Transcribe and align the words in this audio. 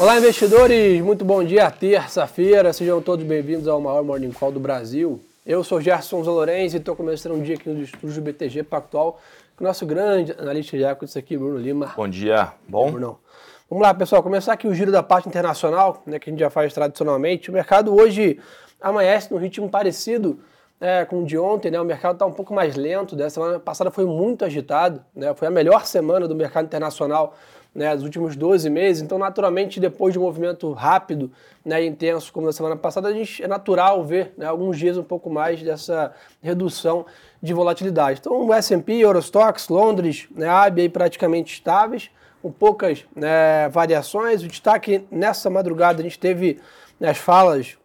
Olá, 0.00 0.16
investidores! 0.16 1.02
Muito 1.02 1.26
bom 1.26 1.44
dia, 1.44 1.70
terça-feira. 1.70 2.72
Sejam 2.72 3.02
todos 3.02 3.22
bem-vindos 3.22 3.68
ao 3.68 3.78
maior 3.82 4.02
Morning 4.02 4.30
Call 4.30 4.50
do 4.50 4.58
Brasil. 4.58 5.20
Eu 5.44 5.62
sou 5.62 5.78
Gerson 5.78 6.24
Zalorenzi 6.24 6.78
e 6.78 6.80
estou 6.80 6.96
começando 6.96 7.34
um 7.34 7.42
dia 7.42 7.54
aqui 7.54 7.68
no 7.68 7.82
estúdio 7.82 8.14
do 8.14 8.22
BTG 8.22 8.62
Pactual 8.62 9.20
com 9.54 9.62
o 9.62 9.66
nosso 9.66 9.84
grande 9.84 10.32
analista 10.38 10.74
de 10.74 10.84
equities 10.84 11.18
aqui, 11.18 11.36
Bruno 11.36 11.58
Lima. 11.58 11.92
Bom 11.94 12.08
dia, 12.08 12.50
bom? 12.66 12.90
Bruno. 12.90 13.20
Vamos 13.68 13.86
lá, 13.86 13.92
pessoal, 13.92 14.22
começar 14.22 14.54
aqui 14.54 14.66
o 14.66 14.74
giro 14.74 14.90
da 14.90 15.02
parte 15.02 15.28
internacional, 15.28 16.02
né, 16.06 16.18
que 16.18 16.30
a 16.30 16.32
gente 16.32 16.40
já 16.40 16.48
faz 16.48 16.72
tradicionalmente. 16.72 17.50
O 17.50 17.52
mercado 17.52 17.94
hoje 17.94 18.40
amanhece 18.80 19.30
num 19.30 19.38
ritmo 19.38 19.68
parecido 19.68 20.40
é, 20.80 21.04
com 21.04 21.24
o 21.24 21.26
de 21.26 21.36
ontem, 21.36 21.70
né? 21.70 21.78
O 21.78 21.84
mercado 21.84 22.14
está 22.14 22.24
um 22.24 22.32
pouco 22.32 22.54
mais 22.54 22.74
lento. 22.74 23.14
Né? 23.14 23.28
semana 23.28 23.60
passada 23.60 23.90
foi 23.90 24.06
muito 24.06 24.46
agitado, 24.46 25.04
né? 25.14 25.34
Foi 25.34 25.46
a 25.46 25.50
melhor 25.50 25.84
semana 25.84 26.26
do 26.26 26.34
mercado 26.34 26.64
internacional 26.64 27.36
né, 27.74 27.94
dos 27.94 28.04
últimos 28.04 28.36
12 28.36 28.68
meses. 28.68 29.02
Então, 29.02 29.18
naturalmente, 29.18 29.78
depois 29.78 30.12
de 30.12 30.18
um 30.18 30.22
movimento 30.22 30.72
rápido 30.72 31.30
né, 31.64 31.82
e 31.82 31.86
intenso, 31.86 32.32
como 32.32 32.46
na 32.46 32.52
semana 32.52 32.76
passada, 32.76 33.08
a 33.08 33.12
gente, 33.12 33.42
é 33.42 33.48
natural 33.48 34.04
ver 34.04 34.32
né, 34.36 34.46
alguns 34.46 34.78
dias 34.78 34.96
um 34.96 35.02
pouco 35.02 35.30
mais 35.30 35.62
dessa 35.62 36.12
redução 36.42 37.06
de 37.42 37.54
volatilidade. 37.54 38.20
Então, 38.20 38.46
o 38.46 38.52
S&P, 38.52 38.94
Eurostox, 38.94 39.68
Londres, 39.68 40.28
né, 40.34 40.48
AB 40.48 40.88
praticamente 40.88 41.54
estáveis, 41.54 42.10
com 42.42 42.50
poucas 42.50 43.04
né, 43.14 43.68
variações. 43.68 44.42
O 44.42 44.48
destaque 44.48 45.04
nessa 45.10 45.48
madrugada 45.48 46.00
a 46.00 46.02
gente 46.02 46.18
teve 46.18 46.58
né, 46.98 47.10
as 47.10 47.18
falas 47.18 47.76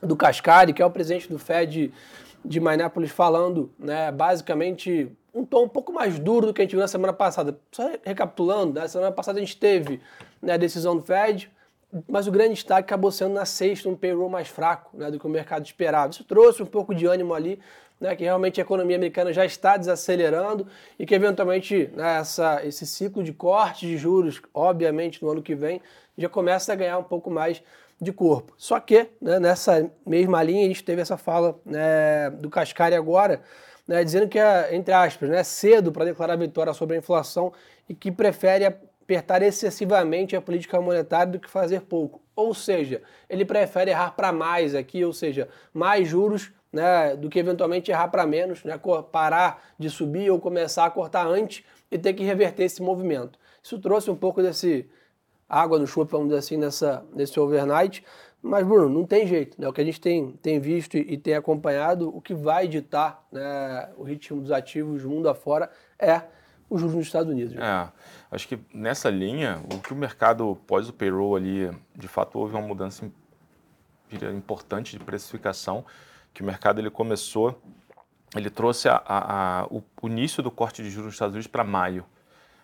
do 0.00 0.16
Cascari, 0.16 0.72
que 0.72 0.80
é 0.80 0.86
o 0.86 0.90
presidente 0.90 1.28
do 1.28 1.38
Fed 1.38 1.92
de 2.44 2.60
Minneapolis, 2.60 3.10
falando 3.10 3.70
né, 3.78 4.10
basicamente 4.10 5.10
um 5.34 5.44
tom 5.44 5.64
um 5.64 5.68
pouco 5.68 5.92
mais 5.92 6.18
duro 6.18 6.46
do 6.46 6.54
que 6.54 6.60
a 6.60 6.64
gente 6.64 6.72
viu 6.72 6.80
na 6.80 6.88
semana 6.88 7.12
passada. 7.12 7.58
Só 7.70 7.90
recapitulando, 8.04 8.74
na 8.74 8.88
semana 8.88 9.12
passada 9.12 9.38
a 9.38 9.40
gente 9.40 9.56
teve 9.56 10.00
né, 10.42 10.54
a 10.54 10.56
decisão 10.56 10.96
do 10.96 11.02
Fed, 11.02 11.50
mas 12.08 12.26
o 12.26 12.32
grande 12.32 12.54
destaque 12.54 12.86
acabou 12.86 13.10
sendo 13.10 13.34
na 13.34 13.44
sexta, 13.44 13.88
um 13.88 13.96
payroll 13.96 14.28
mais 14.28 14.48
fraco 14.48 14.96
né, 14.96 15.10
do 15.10 15.18
que 15.18 15.26
o 15.26 15.30
mercado 15.30 15.64
esperava. 15.64 16.10
Isso 16.10 16.24
trouxe 16.24 16.62
um 16.62 16.66
pouco 16.66 16.94
de 16.94 17.06
ânimo 17.06 17.34
ali, 17.34 17.60
né, 18.00 18.16
que 18.16 18.24
realmente 18.24 18.60
a 18.60 18.62
economia 18.62 18.96
americana 18.96 19.32
já 19.32 19.44
está 19.44 19.76
desacelerando 19.76 20.66
e 20.98 21.04
que 21.04 21.14
eventualmente 21.14 21.90
né, 21.94 22.18
essa, 22.18 22.64
esse 22.64 22.86
ciclo 22.86 23.22
de 23.22 23.32
corte 23.32 23.86
de 23.86 23.96
juros, 23.96 24.40
obviamente 24.54 25.22
no 25.22 25.30
ano 25.30 25.42
que 25.42 25.54
vem, 25.54 25.80
já 26.16 26.28
começa 26.28 26.72
a 26.72 26.76
ganhar 26.76 26.98
um 26.98 27.04
pouco 27.04 27.30
mais 27.30 27.62
de 28.00 28.12
corpo. 28.12 28.54
Só 28.56 28.80
que 28.80 29.08
né, 29.20 29.38
nessa 29.38 29.90
mesma 30.06 30.42
linha 30.42 30.64
a 30.64 30.68
gente 30.68 30.82
teve 30.82 31.02
essa 31.02 31.16
fala 31.16 31.60
né, 31.64 32.30
do 32.30 32.48
Cascari 32.48 32.94
agora, 32.94 33.42
né, 33.86 34.02
dizendo 34.02 34.28
que 34.28 34.38
é, 34.38 34.74
entre 34.74 34.94
aspas, 34.94 35.28
né, 35.28 35.42
cedo 35.42 35.92
para 35.92 36.04
declarar 36.04 36.36
vitória 36.36 36.72
sobre 36.72 36.96
a 36.96 36.98
inflação 36.98 37.52
e 37.88 37.94
que 37.94 38.10
prefere 38.10 38.64
apertar 38.64 39.42
excessivamente 39.42 40.36
a 40.36 40.40
política 40.40 40.80
monetária 40.80 41.32
do 41.32 41.40
que 41.40 41.50
fazer 41.50 41.82
pouco. 41.82 42.22
Ou 42.34 42.54
seja, 42.54 43.02
ele 43.28 43.44
prefere 43.44 43.90
errar 43.90 44.12
para 44.12 44.32
mais 44.32 44.74
aqui, 44.74 45.04
ou 45.04 45.12
seja, 45.12 45.48
mais 45.74 46.08
juros 46.08 46.52
né, 46.72 47.16
do 47.16 47.28
que 47.28 47.38
eventualmente 47.38 47.90
errar 47.90 48.08
para 48.08 48.26
menos, 48.26 48.64
né, 48.64 48.80
parar 49.10 49.62
de 49.78 49.90
subir 49.90 50.30
ou 50.30 50.40
começar 50.40 50.86
a 50.86 50.90
cortar 50.90 51.26
antes 51.26 51.64
e 51.90 51.98
ter 51.98 52.14
que 52.14 52.22
reverter 52.22 52.64
esse 52.64 52.80
movimento. 52.80 53.38
Isso 53.62 53.78
trouxe 53.78 54.10
um 54.10 54.16
pouco 54.16 54.40
desse 54.40 54.88
água 55.50 55.78
no 55.78 55.86
chope, 55.86 56.12
vamos 56.12 56.28
dizer 56.28 56.38
assim, 56.38 56.56
nessa, 56.56 57.04
nesse 57.12 57.38
overnight. 57.40 58.04
Mas, 58.40 58.66
Bruno, 58.66 58.88
não 58.88 59.04
tem 59.04 59.26
jeito. 59.26 59.60
Né? 59.60 59.68
O 59.68 59.72
que 59.72 59.80
a 59.80 59.84
gente 59.84 60.00
tem, 60.00 60.32
tem 60.40 60.60
visto 60.60 60.96
e, 60.96 61.14
e 61.14 61.18
tem 61.18 61.34
acompanhado, 61.34 62.08
o 62.16 62.20
que 62.20 62.32
vai 62.32 62.68
ditar 62.68 63.26
né, 63.30 63.90
o 63.96 64.02
ritmo 64.04 64.40
dos 64.40 64.50
ativos 64.50 65.04
mundo 65.04 65.28
afora 65.28 65.70
é 65.98 66.22
o 66.70 66.78
juros 66.78 66.94
nos 66.94 67.06
Estados 67.06 67.30
Unidos. 67.30 67.52
Né? 67.52 67.60
É, 67.62 67.88
acho 68.30 68.46
que 68.46 68.58
nessa 68.72 69.10
linha, 69.10 69.60
o 69.74 69.78
que 69.80 69.92
o 69.92 69.96
mercado, 69.96 70.56
pós 70.66 70.88
o 70.88 70.92
payroll 70.92 71.34
ali, 71.34 71.70
de 71.94 72.06
fato 72.06 72.38
houve 72.38 72.54
uma 72.54 72.66
mudança 72.66 73.10
importante 74.32 74.96
de 74.96 75.04
precificação, 75.04 75.84
que 76.32 76.42
o 76.42 76.44
mercado 76.44 76.80
ele 76.80 76.90
começou, 76.90 77.60
ele 78.36 78.48
trouxe 78.48 78.88
a, 78.88 79.02
a, 79.04 79.60
a, 79.60 79.66
o, 79.66 79.82
o, 80.00 80.08
início 80.08 80.42
do 80.42 80.50
corte 80.50 80.82
de 80.82 80.90
juros 80.90 81.06
nos 81.06 81.14
Estados 81.14 81.34
Unidos 81.34 81.48
para 81.48 81.64
maio. 81.64 82.04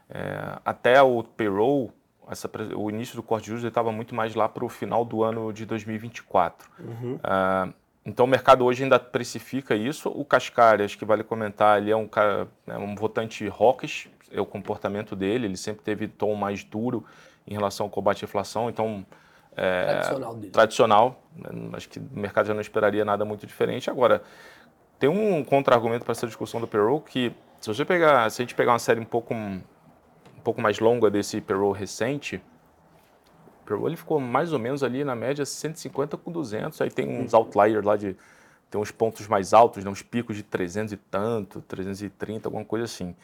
É, 0.08 0.58
até 0.64 1.02
o 1.02 1.24
payroll, 1.24 1.92
essa, 2.28 2.50
o 2.76 2.90
início 2.90 3.16
do 3.16 3.22
corte 3.22 3.44
de 3.44 3.50
juros 3.50 3.64
estava 3.64 3.92
muito 3.92 4.14
mais 4.14 4.34
lá 4.34 4.48
para 4.48 4.64
o 4.64 4.68
final 4.68 5.04
do 5.04 5.22
ano 5.22 5.52
de 5.52 5.64
2024. 5.64 6.68
Uhum. 6.78 7.14
Uh, 7.14 7.72
então 8.04 8.24
o 8.24 8.28
mercado 8.28 8.64
hoje 8.64 8.82
ainda 8.82 8.98
precifica 8.98 9.74
isso. 9.74 10.08
O 10.08 10.24
Cascari, 10.24 10.82
acho 10.82 10.96
que 10.96 11.04
vale 11.04 11.24
comentar, 11.24 11.80
ele 11.80 11.90
é 11.90 11.96
um, 11.96 12.06
cara, 12.06 12.48
é 12.66 12.78
um 12.78 12.94
votante 12.94 13.46
hawkish, 13.48 14.08
é 14.30 14.40
o 14.40 14.46
comportamento 14.46 15.16
dele, 15.16 15.46
ele 15.46 15.56
sempre 15.56 15.82
teve 15.82 16.08
tom 16.08 16.34
mais 16.34 16.62
duro 16.62 17.04
em 17.46 17.52
relação 17.54 17.86
ao 17.86 17.90
combate 17.90 18.24
à 18.24 18.26
inflação, 18.26 18.68
então... 18.68 19.04
É, 19.56 19.84
tradicional 19.84 20.34
dele. 20.34 20.52
Tradicional, 20.52 21.22
né, 21.34 21.50
acho 21.72 21.88
que 21.88 21.98
o 21.98 22.08
mercado 22.12 22.46
já 22.46 22.54
não 22.54 22.60
esperaria 22.60 23.04
nada 23.04 23.24
muito 23.24 23.46
diferente. 23.46 23.88
Agora, 23.88 24.22
tem 24.98 25.08
um 25.08 25.42
contra-argumento 25.42 26.04
para 26.04 26.12
essa 26.12 26.26
discussão 26.26 26.60
do 26.60 26.66
payroll 26.66 27.00
que, 27.00 27.32
se 27.60 27.68
você 27.68 27.84
pegar, 27.84 28.30
se 28.30 28.42
a 28.42 28.44
gente 28.44 28.54
pegar 28.54 28.72
uma 28.72 28.78
série 28.78 29.00
um 29.00 29.04
pouco 29.04 29.34
pouco 30.46 30.60
mais 30.60 30.78
longa 30.78 31.10
desse 31.10 31.40
payroll 31.40 31.72
recente, 31.72 32.36
o 32.36 33.66
payroll 33.66 33.88
ele 33.88 33.96
ficou 33.96 34.20
mais 34.20 34.52
ou 34.52 34.60
menos 34.60 34.84
ali 34.84 35.02
na 35.02 35.16
média 35.16 35.44
150 35.44 36.16
com 36.16 36.30
200, 36.30 36.80
aí 36.80 36.88
tem 36.88 37.08
uns 37.08 37.34
outliers 37.34 37.84
lá 37.84 37.96
de 37.96 38.16
tem 38.70 38.80
uns 38.80 38.92
pontos 38.92 39.26
mais 39.26 39.52
altos, 39.52 39.82
né, 39.82 39.90
uns 39.90 40.02
picos 40.02 40.36
de 40.36 40.44
300 40.44 40.92
e 40.92 40.96
tanto, 40.96 41.60
330, 41.62 42.46
alguma 42.46 42.64
coisa 42.64 42.84
assim. 42.84 43.16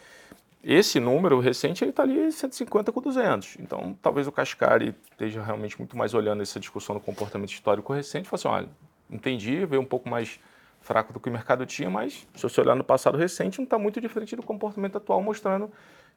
Esse 0.64 0.98
número 0.98 1.38
recente 1.38 1.84
ele 1.84 1.90
está 1.90 2.02
ali 2.02 2.30
150 2.30 2.90
com 2.90 3.00
200. 3.00 3.56
Então, 3.60 3.96
talvez 4.02 4.26
o 4.26 4.32
Cascari 4.32 4.94
esteja 5.12 5.42
realmente 5.42 5.78
muito 5.78 5.96
mais 5.96 6.14
olhando 6.14 6.42
essa 6.42 6.58
discussão 6.58 6.94
do 6.96 7.00
comportamento 7.00 7.50
histórico 7.50 7.92
recente 7.92 8.28
e 8.28 8.34
assim, 8.34 8.48
olha, 8.48 8.68
entendi, 9.08 9.64
veio 9.64 9.82
um 9.82 9.86
pouco 9.86 10.08
mais 10.08 10.40
fraco 10.80 11.12
do 11.12 11.20
que 11.20 11.28
o 11.28 11.32
mercado 11.32 11.64
tinha, 11.66 11.88
mas 11.88 12.26
se 12.34 12.42
você 12.42 12.60
olhar 12.60 12.74
no 12.74 12.82
passado 12.82 13.16
recente, 13.16 13.58
não 13.58 13.64
está 13.64 13.78
muito 13.78 14.00
diferente 14.00 14.34
do 14.34 14.42
comportamento 14.42 14.96
atual, 14.96 15.22
mostrando 15.22 15.70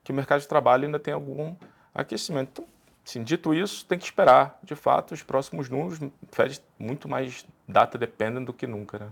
que 0.05 0.11
o 0.11 0.15
mercado 0.15 0.39
de 0.39 0.47
trabalho 0.47 0.85
ainda 0.85 0.99
tem 0.99 1.13
algum 1.13 1.55
aquecimento. 1.93 2.61
Então, 2.61 2.65
assim, 3.05 3.23
dito 3.23 3.53
isso, 3.53 3.83
tem 3.85 3.97
que 3.97 4.05
esperar, 4.05 4.59
de 4.63 4.75
fato, 4.75 5.13
os 5.13 5.23
próximos 5.23 5.67
números. 5.67 5.99
Fed 6.31 6.61
muito 6.77 7.09
mais 7.09 7.43
data 7.67 7.97
dependent 7.97 8.45
do 8.45 8.53
que 8.53 8.67
nunca, 8.67 8.99
né? 8.99 9.07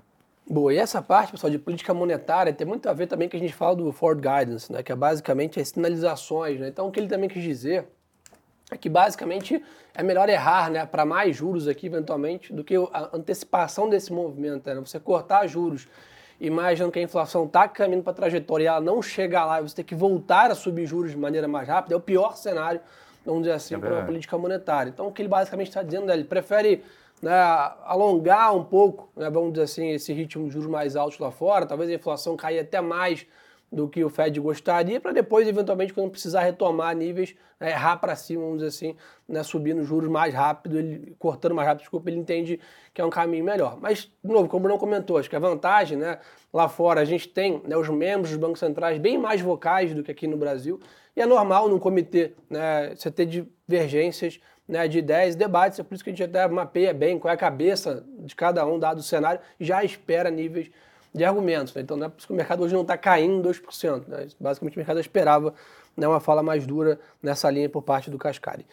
Boa, 0.47 0.71
e 0.73 0.77
essa 0.77 1.01
parte, 1.01 1.31
pessoal, 1.31 1.49
de 1.49 1.57
política 1.57 1.93
monetária 1.93 2.53
tem 2.53 2.67
muito 2.67 2.87
a 2.87 2.93
ver 2.93 3.07
também 3.07 3.27
que 3.27 3.35
a 3.35 3.39
gente 3.39 3.53
fala 3.53 3.75
do 3.75 3.91
forward 3.91 4.21
guidance, 4.21 4.71
né, 4.71 4.83
que 4.83 4.91
é 4.91 4.95
basicamente 4.95 5.59
as 5.59 5.69
sinalizações, 5.69 6.59
né? 6.59 6.67
Então, 6.67 6.87
o 6.87 6.91
que 6.91 6.99
ele 6.99 7.07
também 7.07 7.29
quis 7.29 7.41
dizer 7.41 7.87
é 8.69 8.77
que 8.77 8.89
basicamente 8.89 9.63
é 9.95 10.03
melhor 10.03 10.29
errar, 10.29 10.69
né, 10.69 10.85
para 10.85 11.05
mais 11.05 11.35
juros 11.35 11.67
aqui 11.67 11.87
eventualmente 11.87 12.53
do 12.53 12.63
que 12.63 12.75
a 12.75 13.09
antecipação 13.13 13.89
desse 13.89 14.13
movimento, 14.13 14.69
né? 14.69 14.75
Você 14.81 14.99
cortar 14.99 15.47
juros 15.47 15.87
imaginando 16.45 16.91
que 16.91 16.99
a 16.99 17.01
inflação 17.01 17.45
está 17.45 17.69
caminhando 17.69 18.03
para 18.03 18.11
a 18.11 18.15
trajetória 18.15 18.65
e 18.65 18.67
ela 18.67 18.81
não 18.81 19.01
chega 19.01 19.45
lá 19.45 19.59
e 19.59 19.63
você 19.63 19.77
tem 19.77 19.85
que 19.85 19.95
voltar 19.95 20.51
a 20.51 20.55
subir 20.55 20.85
juros 20.85 21.11
de 21.11 21.17
maneira 21.17 21.47
mais 21.47 21.67
rápida, 21.67 21.95
é 21.95 21.97
o 21.97 22.01
pior 22.01 22.35
cenário, 22.35 22.81
vamos 23.25 23.43
dizer 23.43 23.53
assim, 23.53 23.75
é 23.75 23.77
para 23.77 23.93
uma 23.93 24.05
política 24.05 24.37
monetária. 24.37 24.89
Então, 24.89 25.07
o 25.07 25.11
que 25.11 25.21
ele 25.21 25.29
basicamente 25.29 25.67
está 25.67 25.81
dizendo 25.81 26.11
é 26.11 26.13
ele 26.13 26.25
prefere 26.25 26.83
né, 27.21 27.31
alongar 27.85 28.53
um 28.53 28.63
pouco, 28.63 29.09
né, 29.15 29.29
vamos 29.29 29.53
dizer 29.53 29.63
assim, 29.63 29.91
esse 29.91 30.11
ritmo 30.11 30.45
de 30.47 30.51
juros 30.51 30.69
mais 30.69 30.97
altos 30.97 31.17
lá 31.17 31.31
fora, 31.31 31.65
talvez 31.65 31.89
a 31.89 31.93
inflação 31.93 32.35
caia 32.35 32.61
até 32.61 32.81
mais 32.81 33.25
do 33.73 33.87
que 33.89 34.03
o 34.03 34.09
Fed 34.09 34.39
gostaria, 34.39 35.01
para 35.01 35.11
depois, 35.11 35.47
eventualmente, 35.47 35.91
quando 35.91 36.11
precisar 36.11 36.41
retomar 36.41 36.95
níveis, 36.95 37.35
né, 37.59 37.71
errar 37.71 37.97
para 37.97 38.15
cima, 38.15 38.43
vamos 38.43 38.57
dizer 38.57 38.67
assim, 38.67 38.95
né, 39.27 39.41
subindo 39.41 39.83
juros 39.83 40.09
mais 40.09 40.31
rápido, 40.31 40.77
ele, 40.77 41.15
cortando 41.17 41.55
mais 41.55 41.67
rápido, 41.67 41.81
desculpa, 41.81 42.09
ele 42.09 42.19
entende 42.19 42.59
que 42.93 43.01
é 43.01 43.05
um 43.05 43.09
caminho 43.09 43.43
melhor. 43.43 43.79
Mas, 43.81 44.11
de 44.23 44.31
novo, 44.31 44.47
como 44.47 44.63
Bruno 44.63 44.77
comentou, 44.77 45.17
acho 45.17 45.27
que 45.27 45.35
a 45.35 45.39
vantagem, 45.39 45.97
né, 45.97 46.19
lá 46.53 46.69
fora 46.69 47.01
a 47.01 47.05
gente 47.05 47.27
tem 47.27 47.63
né, 47.65 47.75
os 47.75 47.89
membros 47.89 48.29
dos 48.29 48.37
bancos 48.37 48.59
centrais 48.59 48.99
bem 48.99 49.17
mais 49.17 49.41
vocais 49.41 49.91
do 49.95 50.03
que 50.03 50.11
aqui 50.11 50.27
no 50.27 50.37
Brasil, 50.37 50.79
e 51.15 51.21
é 51.21 51.25
normal 51.25 51.67
num 51.67 51.79
comitê 51.79 52.33
né, 52.47 52.93
você 52.95 53.09
ter 53.09 53.25
divergências 53.25 54.39
né, 54.67 54.87
de 54.87 54.99
ideias, 54.99 55.35
debates, 55.35 55.79
é 55.79 55.83
por 55.83 55.95
isso 55.95 56.03
que 56.03 56.11
a 56.11 56.13
gente 56.13 56.23
até 56.23 56.47
mapeia 56.47 56.93
bem 56.93 57.17
qual 57.17 57.31
é 57.31 57.33
a 57.33 57.37
cabeça 57.37 58.05
de 58.19 58.35
cada 58.35 58.63
um, 58.67 58.77
dado 58.77 58.99
o 58.99 59.03
cenário, 59.03 59.41
já 59.59 59.83
espera 59.83 60.29
níveis 60.29 60.69
de 61.13 61.23
argumentos. 61.23 61.73
Né? 61.73 61.81
Então 61.81 61.95
não 61.95 62.07
é 62.07 62.09
por 62.09 62.17
isso 62.17 62.27
que 62.27 62.33
o 62.33 62.35
mercado 62.35 62.63
hoje 62.63 62.73
não 62.73 62.81
está 62.81 62.97
caindo 62.97 63.47
2%. 63.47 64.07
Né? 64.07 64.27
Basicamente 64.39 64.75
o 64.75 64.79
mercado 64.79 64.99
esperava 64.99 65.53
né, 65.95 66.07
uma 66.07 66.19
fala 66.19 66.41
mais 66.41 66.65
dura 66.65 66.99
nessa 67.21 67.49
linha 67.49 67.69
por 67.69 67.81
parte 67.81 68.09
do 68.09 68.17
Cascari. 68.17 68.65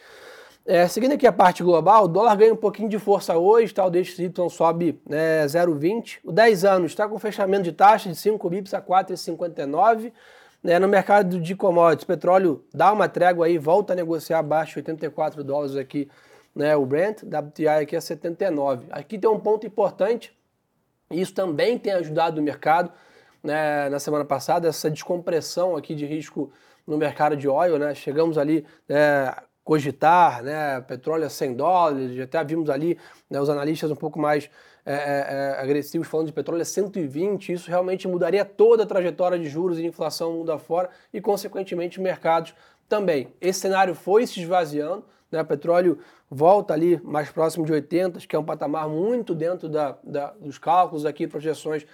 É, 0.63 0.87
seguindo 0.87 1.13
aqui 1.13 1.25
a 1.25 1.31
parte 1.31 1.63
global, 1.63 2.03
o 2.03 2.07
dólar 2.07 2.35
ganha 2.35 2.53
um 2.53 2.57
pouquinho 2.57 2.87
de 2.87 2.99
força 2.99 3.35
hoje, 3.35 3.73
tá? 3.73 3.83
o 3.83 3.89
DXY 3.89 4.31
sobe 4.49 5.01
né, 5.09 5.43
0,20. 5.45 6.19
O 6.23 6.31
10 6.31 6.65
anos 6.65 6.91
está 6.91 7.07
com 7.07 7.17
fechamento 7.17 7.63
de 7.63 7.71
taxa 7.71 8.09
de 8.09 8.15
5 8.15 8.49
bips 8.49 8.73
a 8.73 8.81
4,59. 8.81 10.11
Né, 10.63 10.77
no 10.77 10.87
mercado 10.87 11.39
de 11.39 11.55
commodities, 11.55 12.05
petróleo 12.05 12.63
dá 12.71 12.93
uma 12.93 13.09
trégua 13.09 13.47
aí, 13.47 13.57
volta 13.57 13.93
a 13.93 13.95
negociar 13.95 14.37
abaixo 14.37 14.73
de 14.73 14.79
84 14.79 15.43
dólares 15.43 15.75
aqui, 15.75 16.07
né, 16.55 16.75
o 16.75 16.85
Brent, 16.85 17.23
WTI 17.23 17.67
aqui 17.67 17.95
a 17.95 18.01
79. 18.01 18.85
Aqui 18.91 19.17
tem 19.17 19.27
um 19.27 19.39
ponto 19.39 19.65
importante, 19.65 20.31
isso 21.11 21.33
também 21.33 21.77
tem 21.77 21.93
ajudado 21.93 22.39
o 22.39 22.43
mercado 22.43 22.91
né, 23.43 23.89
na 23.89 23.99
semana 23.99 24.25
passada, 24.25 24.67
essa 24.67 24.89
descompressão 24.89 25.75
aqui 25.75 25.95
de 25.95 26.05
risco 26.05 26.51
no 26.85 26.97
mercado 26.97 27.35
de 27.35 27.47
óleo, 27.47 27.77
né? 27.77 27.93
Chegamos 27.95 28.37
ali, 28.37 28.65
é, 28.89 29.35
cogitar, 29.63 30.43
né? 30.43 30.81
Petróleo 30.81 31.25
a 31.25 31.29
100 31.29 31.55
dólares, 31.55 32.19
até 32.19 32.43
vimos 32.43 32.69
ali 32.69 32.97
né, 33.29 33.39
os 33.39 33.49
analistas 33.49 33.89
um 33.91 33.95
pouco 33.95 34.19
mais 34.19 34.49
é, 34.85 34.93
é, 34.93 34.97
é 34.97 35.61
agressivos 35.61 36.07
falando 36.07 36.27
de 36.27 36.33
petróleo 36.33 36.61
a 36.61 36.65
120, 36.65 37.53
isso 37.53 37.69
realmente 37.69 38.07
mudaria 38.07 38.43
toda 38.43 38.83
a 38.83 38.85
trajetória 38.85 39.37
de 39.37 39.47
juros 39.47 39.77
e 39.79 39.85
inflação 39.85 40.33
mundo 40.33 40.51
afora 40.51 40.89
e, 41.13 41.21
consequentemente, 41.21 42.01
mercados 42.01 42.53
também. 42.89 43.33
Esse 43.39 43.61
cenário 43.61 43.95
foi 43.95 44.25
se 44.27 44.41
esvaziando, 44.41 45.05
né? 45.31 45.41
O 45.41 45.45
petróleo 45.45 45.99
volta 46.29 46.73
ali 46.73 46.99
mais 47.03 47.29
próximo 47.29 47.65
de 47.65 47.71
80, 47.71 48.19
que 48.19 48.35
é 48.35 48.39
um 48.39 48.43
patamar 48.43 48.89
muito 48.89 49.33
dentro 49.33 49.69
da, 49.69 49.97
da, 50.03 50.33
dos 50.39 50.57
cálculos 50.57 51.05
aqui, 51.05 51.27
projeções 51.27 51.85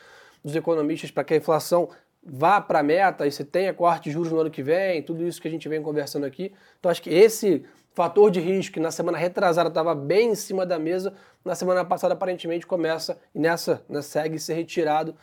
dos 0.43 0.55
economistas 0.55 1.11
para 1.11 1.23
que 1.23 1.33
a 1.33 1.37
inflação 1.37 1.89
vá 2.23 2.59
para 2.59 2.79
a 2.79 2.83
meta 2.83 3.25
e 3.25 3.31
você 3.31 3.43
tenha 3.43 3.73
corte 3.73 4.05
de 4.05 4.11
juros 4.11 4.31
no 4.31 4.39
ano 4.39 4.51
que 4.51 4.61
vem, 4.61 5.01
tudo 5.01 5.25
isso 5.25 5.41
que 5.41 5.47
a 5.47 5.51
gente 5.51 5.69
vem 5.69 5.81
conversando 5.81 6.25
aqui. 6.25 6.51
Então 6.79 6.91
acho 6.91 7.01
que 7.01 7.09
esse 7.09 7.63
fator 7.93 8.29
de 8.29 8.39
risco 8.39 8.73
que 8.73 8.79
na 8.79 8.91
semana 8.91 9.17
retrasada 9.17 9.69
estava 9.69 9.95
bem 9.95 10.31
em 10.31 10.35
cima 10.35 10.65
da 10.65 10.77
mesa, 10.77 11.13
na 11.43 11.55
semana 11.55 11.85
passada 11.85 12.13
aparentemente 12.13 12.67
começa 12.67 13.17
e 13.33 13.39
nessa 13.39 13.81
né, 13.89 14.01
segue 14.01 14.37
ser 14.39 14.53
retirado 14.53 15.15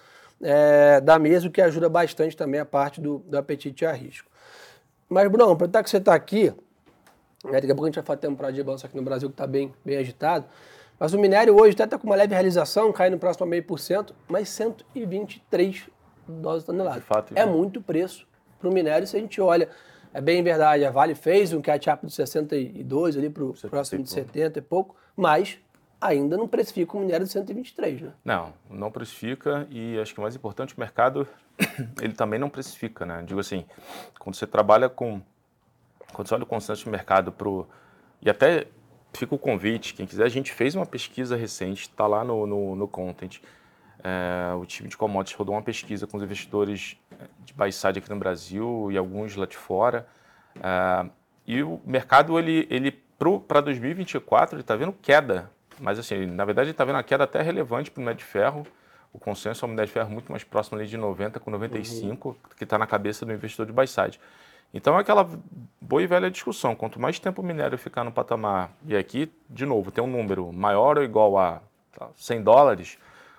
é, 0.42 1.00
da 1.00 1.18
mesa, 1.18 1.46
o 1.46 1.50
que 1.50 1.60
ajuda 1.60 1.88
bastante 1.88 2.36
também 2.36 2.60
a 2.60 2.64
parte 2.64 3.00
do, 3.00 3.18
do 3.18 3.38
apetite 3.38 3.86
a 3.86 3.92
risco. 3.92 4.28
Mas, 5.08 5.30
Bruno, 5.30 5.52
aproveitar 5.52 5.82
que 5.82 5.90
você 5.90 5.98
está 5.98 6.14
aqui, 6.14 6.52
né, 7.44 7.60
daqui 7.60 7.70
a 7.70 7.74
pouco 7.74 7.84
a 7.84 7.88
gente 7.88 7.96
vai 7.96 8.04
falar 8.04 8.18
temporada 8.18 8.54
de 8.54 8.62
balanço 8.62 8.86
aqui 8.86 8.96
no 8.96 9.02
Brasil 9.02 9.28
que 9.28 9.34
está 9.34 9.46
bem, 9.46 9.72
bem 9.84 9.96
agitado, 9.98 10.46
mas 10.98 11.12
o 11.12 11.18
minério 11.18 11.54
hoje 11.60 11.74
até 11.74 11.84
está 11.84 11.98
com 11.98 12.06
uma 12.06 12.16
leve 12.16 12.32
realização, 12.32 12.92
caindo 12.92 13.18
próximo 13.18 13.46
a 13.46 13.48
meio 13.48 13.64
por 13.64 13.78
cento, 13.78 14.14
mas 14.28 14.48
123 14.48 15.88
dólares 16.26 16.64
tonelada. 16.64 17.00
Fato, 17.00 17.32
é 17.36 17.44
muito 17.44 17.80
preço 17.80 18.26
para 18.58 18.68
o 18.68 18.72
minério 18.72 19.06
se 19.06 19.16
a 19.16 19.20
gente 19.20 19.40
olha. 19.40 19.68
É 20.12 20.20
bem 20.20 20.42
verdade, 20.44 20.84
a 20.84 20.90
Vale 20.92 21.14
fez 21.14 21.52
um 21.52 21.60
catch-up 21.60 22.06
de 22.06 22.12
62 22.12 23.16
ali 23.16 23.28
para 23.28 23.44
o 23.44 23.52
próximo 23.68 24.02
de 24.02 24.08
70 24.08 24.60
e 24.60 24.62
pouco, 24.62 24.94
mas 25.16 25.58
ainda 26.00 26.36
não 26.36 26.46
precifica 26.46 26.96
um 26.96 27.00
minério 27.00 27.26
de 27.26 27.32
123, 27.32 28.02
né? 28.02 28.12
Não, 28.24 28.52
não 28.70 28.92
precifica 28.92 29.66
e 29.70 29.98
acho 29.98 30.12
que 30.12 30.20
o 30.20 30.22
mais 30.22 30.36
importante, 30.36 30.76
o 30.76 30.80
mercado, 30.80 31.26
ele 32.00 32.12
também 32.12 32.38
não 32.38 32.48
precifica, 32.48 33.04
né? 33.04 33.24
Digo 33.26 33.40
assim, 33.40 33.64
quando 34.18 34.36
você 34.36 34.46
trabalha 34.46 34.88
com, 34.88 35.20
quando 36.14 36.28
você 36.28 36.34
olha 36.34 36.44
o 36.44 36.46
consenso 36.46 36.84
de 36.84 36.90
mercado 36.90 37.30
pro, 37.30 37.66
e 38.22 38.30
até 38.30 38.66
fica 39.12 39.34
o 39.34 39.38
convite, 39.38 39.94
quem 39.94 40.06
quiser, 40.06 40.24
a 40.24 40.28
gente 40.28 40.52
fez 40.52 40.74
uma 40.74 40.86
pesquisa 40.86 41.36
recente, 41.36 41.82
está 41.82 42.06
lá 42.06 42.24
no, 42.24 42.46
no, 42.46 42.74
no 42.74 42.88
content, 42.88 43.40
é, 44.02 44.54
o 44.54 44.66
time 44.66 44.86
de 44.86 44.98
commodities 44.98 45.36
rodou 45.36 45.54
uma 45.54 45.62
pesquisa 45.62 46.06
com 46.06 46.18
os 46.18 46.22
investidores 46.22 46.98
é, 47.10 47.24
de 47.42 47.54
buy 47.54 47.72
side 47.72 47.98
aqui 47.98 48.10
no 48.10 48.16
Brasil 48.16 48.90
e 48.92 48.98
alguns 48.98 49.34
lá 49.34 49.46
de 49.46 49.56
fora. 49.56 50.06
É, 50.62 51.06
e 51.46 51.62
o 51.62 51.80
mercado, 51.86 52.38
ele, 52.38 52.66
ele 52.70 52.90
para 53.48 53.62
2024, 53.62 54.56
ele 54.56 54.60
está 54.60 54.76
vendo 54.76 54.92
queda. 54.92 55.50
Mas, 55.80 55.98
assim, 55.98 56.26
na 56.26 56.44
verdade, 56.44 56.66
ele 56.66 56.72
está 56.72 56.84
vendo 56.84 56.96
uma 56.96 57.02
queda 57.02 57.24
até 57.24 57.40
relevante 57.40 57.90
para 57.90 57.98
o 57.98 58.02
minério 58.02 58.18
de 58.18 58.24
ferro. 58.24 58.66
O 59.10 59.18
consenso 59.18 59.64
é 59.64 59.66
um 59.66 59.70
minério 59.70 59.86
de 59.86 59.92
ferro 59.92 60.10
muito 60.10 60.30
mais 60.30 60.44
próximo 60.44 60.78
ali 60.78 60.86
de 60.86 60.96
90 60.98 61.40
com 61.40 61.50
95, 61.50 62.28
uhum. 62.28 62.36
que 62.56 62.64
está 62.64 62.76
na 62.76 62.86
cabeça 62.86 63.24
do 63.24 63.32
investidor 63.32 63.66
de 63.66 63.72
buy 63.72 63.86
side. 63.86 64.20
Então, 64.74 64.98
é 64.98 65.00
aquela 65.00 65.26
boa 65.80 66.02
e 66.02 66.06
velha 66.06 66.30
discussão. 66.30 66.74
Quanto 66.74 67.00
mais 67.00 67.18
tempo 67.18 67.40
o 67.40 67.44
minério 67.44 67.78
ficar 67.78 68.02
no 68.04 68.10
patamar, 68.10 68.72
e 68.86 68.96
aqui, 68.96 69.32
de 69.48 69.64
novo, 69.64 69.90
tem 69.90 70.02
um 70.02 70.08
número 70.08 70.52
maior 70.52 70.98
ou 70.98 71.04
igual 71.04 71.38
a 71.38 71.62
100 72.16 72.42
dólares, 72.42 72.98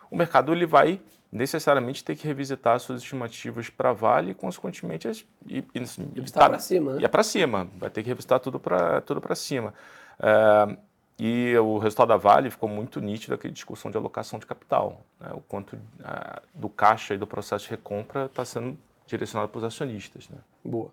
o 0.09 0.15
mercado 0.15 0.53
ele 0.53 0.65
vai 0.65 1.01
necessariamente 1.31 2.01
ter 2.01 2.15
que 2.15 2.25
revisitar 2.25 2.79
suas 2.79 3.01
estimativas 3.01 3.69
para 3.69 3.91
Vale 3.91 4.31
e, 4.31 4.33
consequentemente, 4.33 5.27
e, 5.45 5.63
e, 5.75 5.79
assim, 5.79 6.05
tá, 6.31 6.47
para 6.47 6.59
cima. 6.59 6.93
Né? 6.93 7.01
E 7.01 7.05
é 7.05 7.07
para 7.09 7.23
cima, 7.23 7.67
vai 7.75 7.89
ter 7.89 8.01
que 8.01 8.07
revisitar 8.07 8.39
tudo 8.39 8.57
para 8.57 9.01
tudo 9.01 9.21
cima. 9.35 9.73
É, 10.17 10.77
e 11.19 11.57
o 11.57 11.77
resultado 11.77 12.07
da 12.07 12.17
Vale 12.17 12.49
ficou 12.49 12.69
muito 12.69 13.01
nítido 13.01 13.33
aquela 13.33 13.53
discussão 13.53 13.91
de 13.91 13.97
alocação 13.97 14.39
de 14.39 14.45
capital. 14.45 15.01
Né? 15.19 15.31
O 15.33 15.41
quanto 15.41 15.75
é, 15.75 16.41
do 16.53 16.69
caixa 16.69 17.13
e 17.13 17.17
do 17.17 17.27
processo 17.27 17.65
de 17.65 17.71
recompra 17.71 18.25
está 18.25 18.45
sendo 18.45 18.77
direcionado 19.05 19.49
para 19.49 19.59
os 19.59 19.63
acionistas. 19.65 20.29
Né? 20.29 20.38
Boa. 20.63 20.91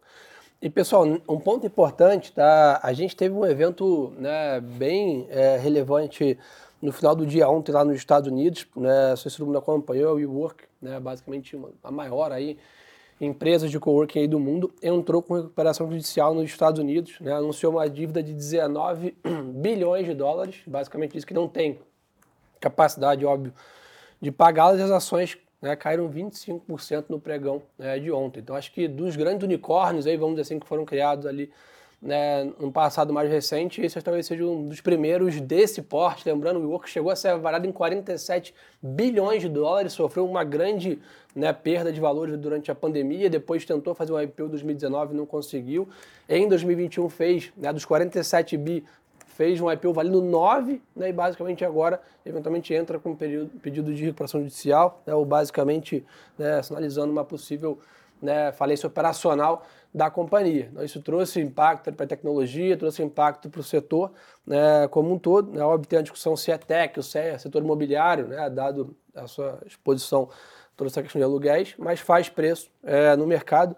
E 0.63 0.71
pessoal, 0.71 1.05
um 1.05 1.41
ponto 1.41 1.67
importante, 1.67 2.31
tá? 2.33 2.79
A 2.85 2.93
gente 2.93 3.17
teve 3.17 3.35
um 3.35 3.45
evento 3.45 4.13
né, 4.17 4.61
bem 4.61 5.27
é, 5.29 5.57
relevante 5.57 6.39
no 6.81 6.93
final 6.93 7.17
do 7.17 7.27
dia 7.27 7.49
ontem 7.49 7.73
lá 7.73 7.85
nos 7.85 7.97
Estados 7.97 8.31
Unidos, 8.31 8.65
né, 8.77 9.17
se 9.17 9.29
você 9.29 9.43
não 9.43 9.59
acompanhou, 9.59 10.13
o 10.13 10.17
WeWork, 10.19 10.63
né, 10.81 11.01
basicamente 11.01 11.57
uma, 11.57 11.71
a 11.83 11.91
maior 11.91 12.31
aí 12.31 12.57
empresa 13.21 13.69
de 13.69 13.77
coworking 13.79 14.21
aí 14.21 14.29
do 14.29 14.39
mundo, 14.39 14.73
entrou 14.81 15.21
com 15.21 15.35
recuperação 15.35 15.91
judicial 15.91 16.33
nos 16.33 16.45
Estados 16.45 16.79
Unidos, 16.79 17.19
né, 17.21 17.33
anunciou 17.33 17.73
uma 17.73 17.91
dívida 17.91 18.23
de 18.23 18.33
19 18.33 19.17
bilhões 19.55 20.07
de 20.07 20.15
dólares, 20.15 20.61
basicamente 20.65 21.15
disse 21.15 21.27
que 21.27 21.35
não 21.35 21.49
tem 21.49 21.81
capacidade, 22.61 23.27
óbvio, 23.27 23.53
de 24.21 24.31
pagá-las 24.31 24.79
e 24.79 24.83
as 24.85 24.93
ações 24.93 25.37
né, 25.63 25.77
caíram 25.77 26.11
25% 26.11 27.05
no 27.09 27.21
pregão 27.21 27.63
né, 27.79 27.99
de 27.99 28.11
ontem. 28.11 28.41
Então 28.41 28.57
acho 28.57 28.73
que 28.73 28.89
dos 28.89 29.15
grandes 29.15 29.45
unicórnios 29.45 30.07
aí, 30.07 30.17
vamos 30.17 30.35
dizer 30.35 30.43
assim, 30.43 30.59
que 30.59 30.67
foram 30.67 30.85
criados 30.85 31.25
ali 31.25 31.51
né, 32.03 32.53
no 32.59 32.73
passado 32.73 33.13
mais 33.13 33.31
recente, 33.31 33.81
esse 33.81 34.03
talvez 34.03 34.27
seja 34.27 34.45
um 34.45 34.67
dos 34.67 34.81
primeiros 34.81 35.41
desse 35.41 35.81
porte. 35.81 36.29
Lembrando, 36.29 36.59
o 36.59 36.63
WeWork 36.63 36.91
chegou 36.91 37.13
a 37.13 37.17
ser 37.17 37.29
avaliado 37.29 37.65
em 37.65 37.71
47 37.71 38.53
bilhões 38.83 39.41
de 39.41 39.49
dólares, 39.49 39.93
sofreu 39.93 40.29
uma 40.29 40.43
grande 40.43 40.99
né, 41.33 41.53
perda 41.53 41.93
de 41.93 42.01
valores 42.01 42.37
durante 42.37 42.73
a 42.73 42.75
pandemia, 42.75 43.31
depois 43.31 43.65
tentou 43.65 43.95
fazer 43.95 44.13
um 44.13 44.21
IPO 44.21 44.47
em 44.47 44.49
2019 44.49 45.15
não 45.15 45.25
conseguiu. 45.25 45.89
Em 46.29 46.49
2021 46.49 47.09
fez, 47.09 47.53
né, 47.57 47.73
dos 47.73 47.85
47 47.85 48.57
bi, 48.57 48.85
fez 49.43 49.61
um 49.61 49.69
IPO 49.69 49.93
valendo 49.93 50.23
9, 50.23 50.81
né, 50.95 51.09
e 51.09 51.13
basicamente 51.13 51.65
agora, 51.65 52.01
eventualmente, 52.25 52.73
entra 52.73 53.01
com 53.01 53.11
um 53.11 53.17
pedido, 53.17 53.51
pedido 53.59 53.93
de 53.93 54.05
recuperação 54.05 54.41
judicial, 54.41 55.03
né, 55.05 55.13
ou 55.13 55.25
basicamente 55.25 56.07
né, 56.39 56.63
sinalizando 56.63 57.11
uma 57.11 57.25
possível 57.25 57.77
né, 58.21 58.53
falência 58.53 58.87
operacional 58.87 59.65
da 59.93 60.09
companhia. 60.09 60.69
Então, 60.71 60.85
isso 60.85 61.03
trouxe 61.03 61.41
impacto 61.41 61.93
para 61.93 62.05
a 62.05 62.09
tecnologia, 62.09 62.77
trouxe 62.77 63.03
impacto 63.03 63.51
para 63.51 63.61
o 63.61 63.65
setor 63.65 64.13
né, 64.47 64.87
como 64.93 65.13
um 65.13 65.19
todo. 65.19 65.51
Né, 65.51 65.61
óbvio, 65.61 65.89
tem 65.89 65.99
a 65.99 66.03
discussão 66.03 66.37
se 66.37 66.53
é 66.53 66.57
tech 66.57 67.03
se 67.03 67.19
é 67.19 67.37
setor 67.37 67.63
imobiliário, 67.63 68.29
né, 68.29 68.49
dado 68.49 68.95
a 69.13 69.27
sua 69.27 69.59
exposição 69.67 70.29
toda 70.77 70.89
essa 70.89 71.03
questão 71.03 71.19
de 71.19 71.25
aluguéis, 71.25 71.75
mas 71.77 71.99
faz 71.99 72.29
preço 72.29 72.71
é, 72.85 73.17
no 73.17 73.27
mercado. 73.27 73.75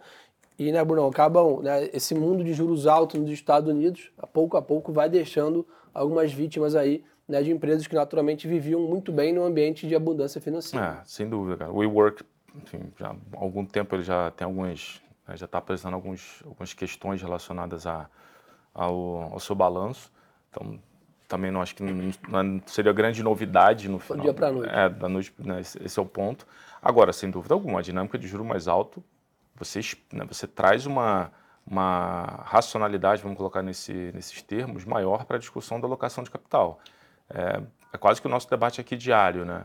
E, 0.59 0.71
né, 0.71 0.85
Bruno, 0.85 1.07
acabam, 1.07 1.61
né, 1.63 1.89
esse 1.93 2.15
mundo 2.15 2.45
de 2.45 2.53
juros 2.53 2.87
altos 2.87 3.21
nos 3.21 3.31
Estados 3.31 3.69
Unidos, 3.69 4.11
a 4.17 4.27
pouco 4.27 4.57
a 4.57 4.63
pouco, 4.63 4.93
vai 4.93 5.09
deixando 5.09 5.67
algumas 5.93 6.33
vítimas 6.33 6.77
aí 6.77 7.05
né, 7.29 7.43
de 7.43 7.51
empresas 7.51 7.87
que 7.87 7.95
naturalmente 7.95 8.47
viviam 8.47 8.81
muito 8.81 9.11
bem 9.11 9.33
no 9.33 9.45
ambiente 9.45 9.89
de 9.89 9.95
abundância 9.95 10.41
financeira. 10.41 11.01
É, 11.01 11.05
sem 11.05 11.29
dúvida, 11.29 11.57
cara. 11.57 11.73
O 11.73 11.79
WeWork, 11.79 12.23
enfim, 12.55 12.93
já 12.99 13.09
há 13.11 13.17
algum 13.33 13.65
tempo 13.65 13.97
ele 13.97 14.03
já 14.03 14.31
tem 14.31 14.45
algumas 14.45 15.03
né, 15.27 15.37
já 15.37 15.47
está 15.47 15.59
apresentando 15.59 15.95
alguns, 15.95 16.43
algumas 16.45 16.73
questões 16.75 17.21
relacionadas 17.21 17.87
a, 17.87 18.09
ao, 18.73 19.33
ao 19.33 19.41
seu 19.41 19.55
balanço. 19.55 20.13
Então, 20.51 20.79
também 21.27 21.51
não 21.51 21.63
acho 21.63 21.75
que 21.75 21.83
não, 21.83 22.13
não 22.29 22.63
seria 22.67 22.93
grande 22.93 23.23
novidade 23.23 23.89
no 23.89 23.99
final. 23.99 24.19
Do 24.19 24.23
dia 24.23 24.35
para 24.35 24.53
noite. 24.53 24.73
É, 24.73 24.89
da 24.89 25.09
noite, 25.09 25.35
né, 25.39 25.61
esse, 25.61 25.83
esse, 25.83 25.99
é 25.99 26.03
o 26.03 26.07
ponto. 26.07 26.47
Agora, 26.81 27.13
sem 27.13 27.31
dúvida 27.31 27.55
alguma, 27.55 27.81
a 27.81 27.83
dinâmica 27.83 28.19
de 28.19 28.27
juro 28.27 28.45
mais 28.45 28.69
alto, 28.69 29.03
você, 29.57 29.81
né, 30.13 30.25
você 30.25 30.47
traz 30.47 30.87
uma, 30.87 31.31
uma 31.67 32.43
racionalidade, 32.45 33.23
vamos 33.23 33.37
colocar 33.37 33.63
nesse, 33.63 33.93
nesses 34.13 34.43
termos, 34.43 34.85
maior 34.85 35.25
para 35.25 35.37
a 35.37 35.41
discussão 35.41 35.81
da 35.81 35.87
alocação 35.87 36.25
de 36.25 36.31
capital. 36.31 36.81
É, 37.31 37.63
é, 37.93 37.99
quase 37.99 38.21
que 38.21 38.27
o 38.27 38.31
nosso 38.31 38.49
debate 38.51 38.81
aqui 38.81 38.97
diário, 38.97 39.45
né? 39.45 39.65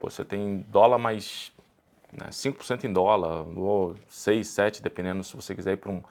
Pô, 0.00 0.08
você 0.08 0.24
tem 0.24 0.64
dólar 0.68 0.98
mais 0.98 1.52
né, 2.12 2.28
5% 2.30 2.84
em 2.84 2.92
dólar, 2.92 3.46
ou 3.56 3.96
6, 4.08 4.46
7, 4.46 4.82
dependendo 4.82 5.22
se 5.24 5.34
você 5.34 5.54
quiser 5.54 5.72
ir 5.72 5.76
para 5.76 5.90
um, 5.90 6.02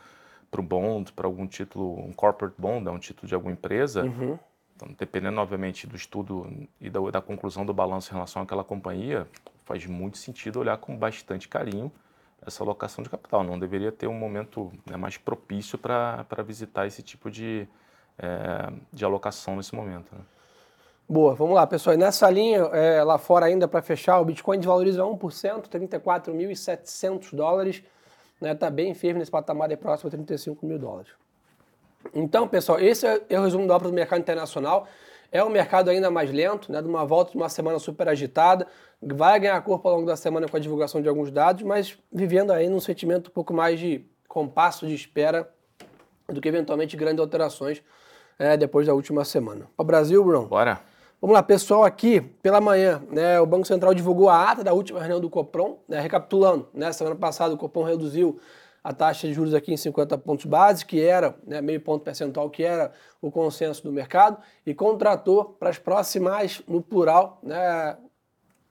para 0.52 0.62
um 0.62 0.66
bond, 0.66 1.12
para 1.14 1.26
algum 1.26 1.48
título, 1.48 2.00
um 2.00 2.14
corporate 2.14 2.56
bond, 2.58 2.88
é 2.88 2.92
um 2.92 3.00
título 3.00 3.28
de 3.28 3.34
alguma 3.34 3.54
empresa. 3.54 4.04
Uhum. 4.04 4.38
Então, 4.76 4.90
dependendo, 4.98 5.40
obviamente, 5.40 5.88
do 5.88 5.96
estudo 5.96 6.68
e 6.80 6.90
da, 6.90 7.00
da 7.12 7.22
conclusão 7.22 7.66
do 7.66 7.74
balanço 7.74 8.12
em 8.12 8.14
relação 8.14 8.42
àquela 8.42 8.64
companhia, 8.64 9.28
faz 9.66 9.86
muito 9.86 10.18
sentido 10.18 10.60
olhar 10.60 10.78
com 10.78 10.98
bastante 10.98 11.48
carinho 11.48 11.92
essa 12.46 12.64
alocação 12.64 13.04
de 13.04 13.10
capital. 13.10 13.44
Não 13.44 13.58
deveria 13.58 13.92
ter 13.92 14.08
um 14.08 14.14
momento 14.14 14.72
né, 14.86 14.98
mais 14.98 15.18
propício 15.18 15.78
para 15.78 16.26
visitar 16.46 16.88
esse 16.88 17.02
tipo 17.02 17.30
de, 17.30 17.68
é, 18.18 18.72
de 18.92 19.06
alocação 19.06 19.56
nesse 19.56 19.76
momento. 19.76 20.14
Né? 20.14 20.22
Boa, 21.08 21.36
vamos 21.36 21.56
lá, 21.56 21.68
pessoal. 21.68 21.94
E 21.96 21.98
nessa 21.98 22.30
linha, 22.30 22.60
é, 22.60 23.04
lá 23.04 23.18
fora 23.18 23.46
ainda 23.46 23.68
para 23.68 23.82
fechar, 23.82 24.20
o 24.20 24.26
Bitcoin 24.26 24.58
desvaloriza 24.58 25.04
1%, 25.04 25.68
34.700 25.68 27.36
dólares. 27.36 27.84
Está 28.36 28.48
né, 28.48 28.56
tá 28.56 28.70
bem 28.70 28.94
firme 28.94 29.20
nesse 29.20 29.32
patamar 29.32 29.70
de 29.70 29.78
próximo 29.78 30.08
a 30.08 30.12
35 30.12 30.66
mil 30.66 30.80
dólares. 30.80 31.12
Então, 32.14 32.48
pessoal, 32.48 32.80
esse 32.80 33.06
é 33.06 33.40
o 33.40 33.44
resumo 33.44 33.68
da 33.68 33.76
obra 33.76 33.88
do 33.88 33.94
mercado 33.94 34.20
internacional. 34.20 34.88
É 35.34 35.44
um 35.44 35.50
mercado 35.50 35.90
ainda 35.90 36.12
mais 36.12 36.32
lento, 36.32 36.72
né, 36.72 36.80
de 36.80 36.88
uma 36.88 37.04
volta 37.04 37.32
de 37.32 37.38
uma 37.38 37.50
semana 37.50 37.80
super 37.80 38.08
agitada. 38.08 38.68
Vai 39.02 39.40
ganhar 39.40 39.60
corpo 39.64 39.88
ao 39.90 39.96
longo 39.96 40.06
da 40.06 40.16
semana 40.16 40.48
com 40.48 40.56
a 40.56 40.60
divulgação 40.60 41.02
de 41.02 41.10
alguns 41.10 41.32
dados, 41.32 41.64
mas 41.64 41.98
vivendo 42.12 42.52
aí 42.52 42.70
num 42.70 42.80
sentimento 42.80 43.30
um 43.30 43.34
pouco 43.34 43.52
mais 43.52 43.80
de 43.80 44.06
compasso 44.28 44.86
de 44.86 44.94
espera 44.94 45.50
do 46.28 46.40
que 46.40 46.48
eventualmente 46.48 46.96
grandes 46.96 47.20
alterações 47.20 47.82
é, 48.38 48.56
depois 48.56 48.86
da 48.86 48.94
última 48.94 49.26
semana. 49.26 49.68
Para 49.76 49.84
o 49.84 49.88
Brasil, 49.88 50.24
Bruno? 50.24 50.46
Bora. 50.46 50.80
Vamos 51.20 51.34
lá, 51.34 51.42
pessoal, 51.42 51.84
aqui 51.84 52.22
pela 52.22 52.62
manhã, 52.62 53.02
né, 53.10 53.40
o 53.40 53.46
Banco 53.48 53.66
Central 53.66 53.96
divulgou 53.96 54.30
a 54.30 54.52
ata 54.52 54.64
da 54.64 54.74
última 54.74 55.00
reunião 55.00 55.20
do 55.20 55.32
Copom, 55.32 55.80
né, 55.88 56.00
recapitulando, 56.00 56.68
né, 56.74 56.92
semana 56.92 57.16
passada 57.16 57.56
o 57.56 57.58
Copom 57.58 57.82
reduziu 57.82 58.38
a 58.84 58.94
taxa 58.94 59.28
de 59.28 59.34
juros 59.34 59.54
aqui 59.54 59.74
em 59.74 59.78
50 59.78 60.18
pontos 60.18 60.46
base, 60.46 60.86
que 60.86 61.02
era, 61.02 61.36
né, 61.48 61.62
meio 61.62 61.80
ponto 61.80 62.04
percentual, 62.04 62.50
que 62.50 62.64
era 62.64 62.92
o 63.22 63.32
consenso 63.32 63.82
do 63.84 63.92
mercado, 63.92 64.38
e 64.66 64.74
contratou 64.74 65.46
para 65.46 65.70
as 65.70 65.80
próximas, 65.80 66.62
no 66.68 66.82
plural, 66.82 67.40
né, 67.42 67.98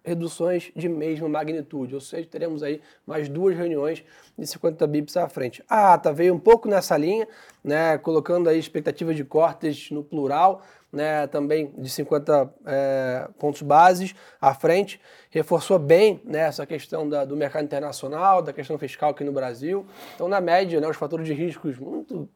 reduções 0.05 0.73
de 0.75 0.89
mesma 0.89 1.29
magnitude, 1.29 1.95
ou 1.95 2.01
seja, 2.01 2.29
teremos 2.29 2.63
aí 2.63 2.81
mais 3.07 3.29
duas 3.29 3.57
reuniões 3.57 4.05
de 4.37 4.47
50 4.47 4.87
bips 4.87 5.17
à 5.17 5.29
frente. 5.29 5.65
A 5.69 5.95
ata 5.95 6.13
veio 6.13 6.35
um 6.35 6.39
pouco 6.39 6.69
nessa 6.69 6.97
linha, 6.97 7.27
né, 7.63 7.97
colocando 7.99 8.49
aí 8.49 8.59
expectativa 8.59 9.15
de 9.15 9.25
cortes 9.25 9.91
no 9.91 10.03
plural, 10.03 10.63
né, 10.93 11.27
também 11.27 11.73
de 11.79 11.89
50 11.89 12.53
é, 12.67 13.29
pontos 13.39 13.63
bases 13.63 14.15
à 14.41 14.53
frente, 14.53 15.01
reforçou 15.31 15.79
bem 15.79 16.21
né, 16.25 16.41
essa 16.41 16.67
questão 16.67 17.09
da, 17.09 17.25
do 17.25 17.35
mercado 17.35 17.65
internacional, 17.65 18.43
da 18.43 18.53
questão 18.53 18.79
fiscal 18.79 19.11
aqui 19.11 19.25
no 19.25 19.33
Brasil. 19.33 19.87
Então, 20.15 20.29
na 20.29 20.41
média, 20.41 20.81
né, 20.81 20.87
os 20.87 20.97
fatores 20.97 21.27
de 21.27 21.33
riscos 21.33 21.79
muito 21.79 22.29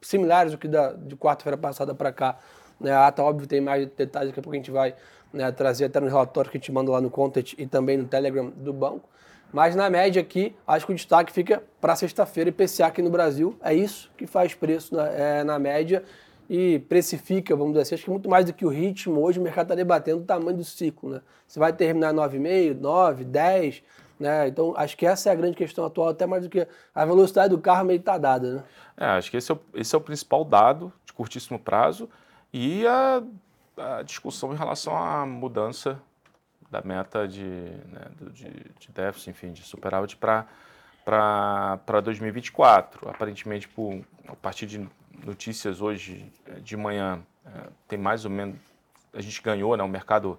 similares 0.00 0.52
do 0.52 0.58
que 0.58 0.66
da, 0.66 0.92
de 0.92 1.16
quarta-feira 1.16 1.58
passada 1.58 1.94
para 1.94 2.10
cá. 2.10 2.38
Né, 2.80 2.90
a 2.92 3.08
ata, 3.08 3.22
óbvio, 3.22 3.46
tem 3.46 3.60
mais 3.60 3.86
detalhes, 3.86 4.30
daqui 4.30 4.40
a 4.40 4.42
pouco 4.42 4.54
a 4.54 4.58
gente 4.58 4.70
vai 4.70 4.94
né, 5.32 5.52
trazer 5.52 5.84
até 5.84 6.00
no 6.00 6.06
relatório 6.06 6.50
que 6.50 6.56
a 6.56 6.60
gente 6.60 6.72
manda 6.72 6.90
lá 6.90 7.00
no 7.00 7.10
Content 7.10 7.54
e 7.58 7.66
também 7.66 7.98
no 7.98 8.06
Telegram 8.06 8.48
do 8.48 8.72
banco. 8.72 9.08
Mas 9.52 9.74
na 9.74 9.88
média 9.88 10.20
aqui, 10.20 10.54
acho 10.66 10.86
que 10.86 10.92
o 10.92 10.94
destaque 10.94 11.32
fica 11.32 11.62
para 11.80 11.96
sexta-feira 11.96 12.50
IPCA 12.50 12.86
aqui 12.86 13.00
no 13.00 13.10
Brasil. 13.10 13.56
É 13.62 13.74
isso 13.74 14.10
que 14.16 14.26
faz 14.26 14.54
preço 14.54 14.94
na, 14.94 15.08
é, 15.08 15.44
na 15.44 15.58
média 15.58 16.04
e 16.48 16.78
precifica, 16.78 17.54
vamos 17.54 17.72
dizer 17.72 17.82
assim, 17.82 17.94
acho 17.94 18.04
que 18.04 18.10
muito 18.10 18.28
mais 18.28 18.46
do 18.46 18.54
que 18.54 18.64
o 18.64 18.68
ritmo, 18.68 19.20
hoje 19.22 19.38
o 19.38 19.42
mercado 19.42 19.66
está 19.66 19.74
debatendo 19.74 20.22
o 20.22 20.24
tamanho 20.24 20.56
do 20.56 20.64
ciclo, 20.64 21.10
né? 21.10 21.20
Você 21.46 21.58
vai 21.58 21.72
terminar 21.72 22.14
9,5, 22.14 22.80
9, 22.80 23.24
10, 23.24 23.82
né? 24.18 24.48
Então, 24.48 24.72
acho 24.76 24.96
que 24.96 25.04
essa 25.04 25.28
é 25.28 25.32
a 25.32 25.34
grande 25.34 25.56
questão 25.56 25.84
atual, 25.84 26.08
até 26.08 26.26
mais 26.26 26.44
do 26.44 26.48
que 26.48 26.66
a 26.94 27.04
velocidade 27.04 27.50
do 27.50 27.60
carro 27.60 27.84
meio 27.84 27.98
está 27.98 28.16
dada, 28.16 28.54
né? 28.54 28.64
É, 28.96 29.04
acho 29.06 29.30
que 29.30 29.36
esse 29.36 29.52
é, 29.52 29.54
o, 29.54 29.60
esse 29.74 29.94
é 29.94 29.98
o 29.98 30.00
principal 30.00 30.44
dado 30.44 30.92
de 31.04 31.12
curtíssimo 31.12 31.58
prazo 31.58 32.08
e 32.52 32.86
a, 32.86 33.22
a 33.76 34.02
discussão 34.02 34.52
em 34.54 34.56
relação 34.56 34.96
à 34.96 35.26
mudança 35.26 36.00
da 36.70 36.80
meta 36.82 37.28
de, 37.28 37.44
né, 37.44 38.06
de, 38.32 38.50
de 38.78 38.92
déficit, 38.92 39.30
enfim, 39.30 39.52
de 39.52 39.62
superávit 39.62 40.16
para 40.16 40.46
para 41.04 42.00
2024. 42.02 43.08
Aparentemente, 43.08 43.66
por, 43.66 44.04
a 44.26 44.36
partir 44.36 44.66
de 44.66 44.86
notícias 45.24 45.80
hoje 45.80 46.30
eh, 46.46 46.60
de 46.60 46.76
manhã, 46.76 47.20
é, 47.46 47.68
tem 47.86 47.98
mais 47.98 48.24
ou 48.24 48.30
menos. 48.30 48.56
A 49.12 49.20
gente 49.20 49.40
ganhou, 49.42 49.76
né? 49.76 49.82
O 49.82 49.88
mercado. 49.88 50.38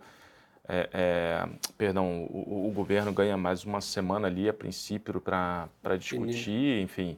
É, 0.71 0.89
é, 0.93 1.49
perdão, 1.79 2.27
o, 2.29 2.67
o, 2.67 2.71
governo 2.71 3.11
ganha 3.11 3.35
mais 3.35 3.63
uma 3.63 3.81
semana 3.81 4.27
ali, 4.27 4.47
a 4.47 4.53
princípio, 4.53 5.19
para 5.19 5.67
discutir, 5.97 6.79
enfim. 6.83 7.17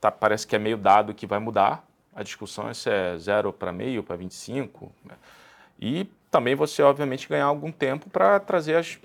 Tá, 0.00 0.10
parece 0.10 0.46
que 0.46 0.56
é 0.56 0.58
meio 0.58 0.76
dado 0.76 1.14
que 1.14 1.26
vai 1.26 1.38
mudar. 1.38 1.86
A 2.12 2.22
discussão 2.22 2.68
é 2.68 2.74
se 2.74 2.90
é 2.90 3.16
zero 3.18 3.52
para 3.52 3.70
meio, 3.70 4.02
para 4.02 4.16
25. 4.16 4.90
Né? 5.04 5.14
E 5.78 6.10
também 6.30 6.54
você, 6.54 6.82
obviamente, 6.82 7.28
ganhar 7.28 7.44
algum 7.44 7.70
tempo 7.70 8.08
para 8.08 8.40
trazer 8.40 8.76
as 8.76 8.98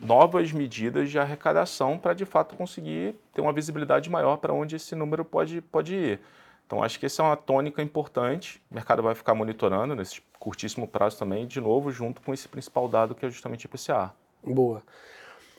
novas 0.00 0.52
medidas 0.52 1.10
de 1.10 1.18
arrecadação 1.18 1.98
para 1.98 2.14
de 2.14 2.24
fato 2.24 2.54
conseguir 2.56 3.16
ter 3.32 3.40
uma 3.40 3.52
visibilidade 3.52 4.08
maior 4.08 4.36
para 4.36 4.52
onde 4.52 4.76
esse 4.76 4.94
número 4.94 5.24
pode, 5.24 5.60
pode 5.60 5.94
ir. 5.94 6.20
Então 6.66 6.82
acho 6.82 7.00
que 7.00 7.06
essa 7.06 7.22
é 7.22 7.24
uma 7.24 7.36
tônica 7.36 7.82
importante. 7.82 8.60
O 8.70 8.74
mercado 8.74 9.02
vai 9.02 9.14
ficar 9.14 9.34
monitorando 9.34 9.96
nesse 9.96 10.20
curtíssimo 10.38 10.86
prazo 10.86 11.18
também, 11.18 11.46
de 11.46 11.60
novo, 11.60 11.90
junto 11.90 12.20
com 12.20 12.32
esse 12.32 12.46
principal 12.46 12.86
dado 12.88 13.14
que 13.14 13.24
é 13.24 13.30
justamente 13.30 13.64
o 13.64 13.68
IPCA. 13.68 14.12
Boa. 14.44 14.82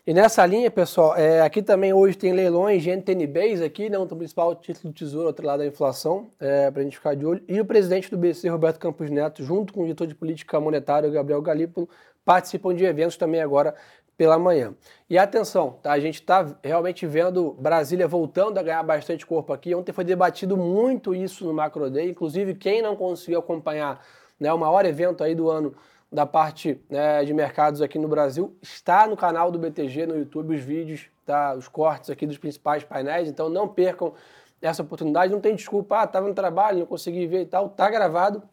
E 0.08 0.14
nessa 0.14 0.44
linha, 0.46 0.72
pessoal, 0.72 1.16
é, 1.16 1.42
aqui 1.42 1.62
também 1.62 1.94
hoje 1.94 2.18
tem 2.18 2.34
leilões 2.34 2.82
de 2.82 2.90
NTNBs 2.90 3.62
aqui, 3.62 3.90
né, 3.90 3.98
o 3.98 4.08
principal 4.08 4.56
título 4.56 4.92
do 4.92 4.98
Tesouro, 4.98 5.28
outro 5.28 5.46
lado 5.46 5.60
da 5.60 5.68
inflação, 5.68 6.32
é, 6.40 6.72
para 6.72 6.82
a 6.82 6.84
gente 6.84 6.98
ficar 6.98 7.16
de 7.16 7.26
olho. 7.26 7.44
E 7.48 7.60
o 7.60 7.66
presidente 7.66 8.10
do 8.10 8.18
BC, 8.18 8.50
Roberto 8.50 8.80
Campos 8.80 9.10
Neto, 9.10 9.44
junto 9.44 9.74
com 9.74 9.82
o 9.82 9.84
diretor 9.84 10.08
de 10.08 10.16
política 10.16 10.60
monetária, 10.60 11.10
Gabriel 11.10 11.42
Galípolo, 11.42 11.88
participam 12.26 12.74
de 12.74 12.86
eventos 12.86 13.18
também 13.18 13.42
agora 13.42 13.76
pela 14.20 14.38
manhã. 14.38 14.76
E 15.10 15.18
atenção, 15.18 15.80
tá? 15.82 15.94
a 15.94 16.00
gente 16.00 16.16
está 16.16 16.46
realmente 16.62 17.08
vendo 17.08 17.54
Brasília 17.54 18.06
voltando 18.06 18.58
a 18.58 18.62
ganhar 18.62 18.84
bastante 18.84 19.26
corpo 19.26 19.54
aqui. 19.54 19.74
Ontem 19.74 19.94
foi 19.94 20.04
debatido 20.04 20.58
muito 20.58 21.16
isso 21.16 21.46
no 21.46 21.54
Macro 21.54 21.90
Day, 21.90 22.10
inclusive 22.10 22.54
quem 22.54 22.82
não 22.82 22.98
conseguiu 22.98 23.40
acompanhar 23.40 24.06
né, 24.38 24.52
o 24.52 24.58
maior 24.58 24.86
evento 24.86 25.24
aí 25.24 25.34
do 25.34 25.50
ano 25.50 25.74
da 26.12 26.26
parte 26.26 26.82
né, 26.90 27.24
de 27.24 27.34
mercados 27.34 27.82
aqui 27.82 27.98
no 27.98 28.10
Brasil, 28.10 28.54
está 28.62 29.08
no 29.08 29.16
canal 29.16 29.52
do 29.52 29.58
BTG 29.58 30.06
no 30.06 30.18
YouTube, 30.18 30.54
os 30.54 30.62
vídeos, 30.62 31.06
tá, 31.26 31.56
os 31.56 31.70
cortes 31.70 32.10
aqui 32.10 32.28
dos 32.28 32.38
principais 32.38 32.84
painéis, 32.84 33.30
então 33.30 33.48
não 33.48 33.70
percam 33.70 34.14
essa 34.62 34.82
oportunidade, 34.82 35.32
não 35.32 35.40
tem 35.40 35.56
desculpa, 35.56 36.02
ah, 36.02 36.04
estava 36.04 36.28
no 36.28 36.34
trabalho, 36.34 36.80
não 36.80 36.86
consegui 36.86 37.26
ver 37.26 37.44
e 37.44 37.46
tal, 37.46 37.70
tá 37.70 37.90
gravado, 37.90 38.44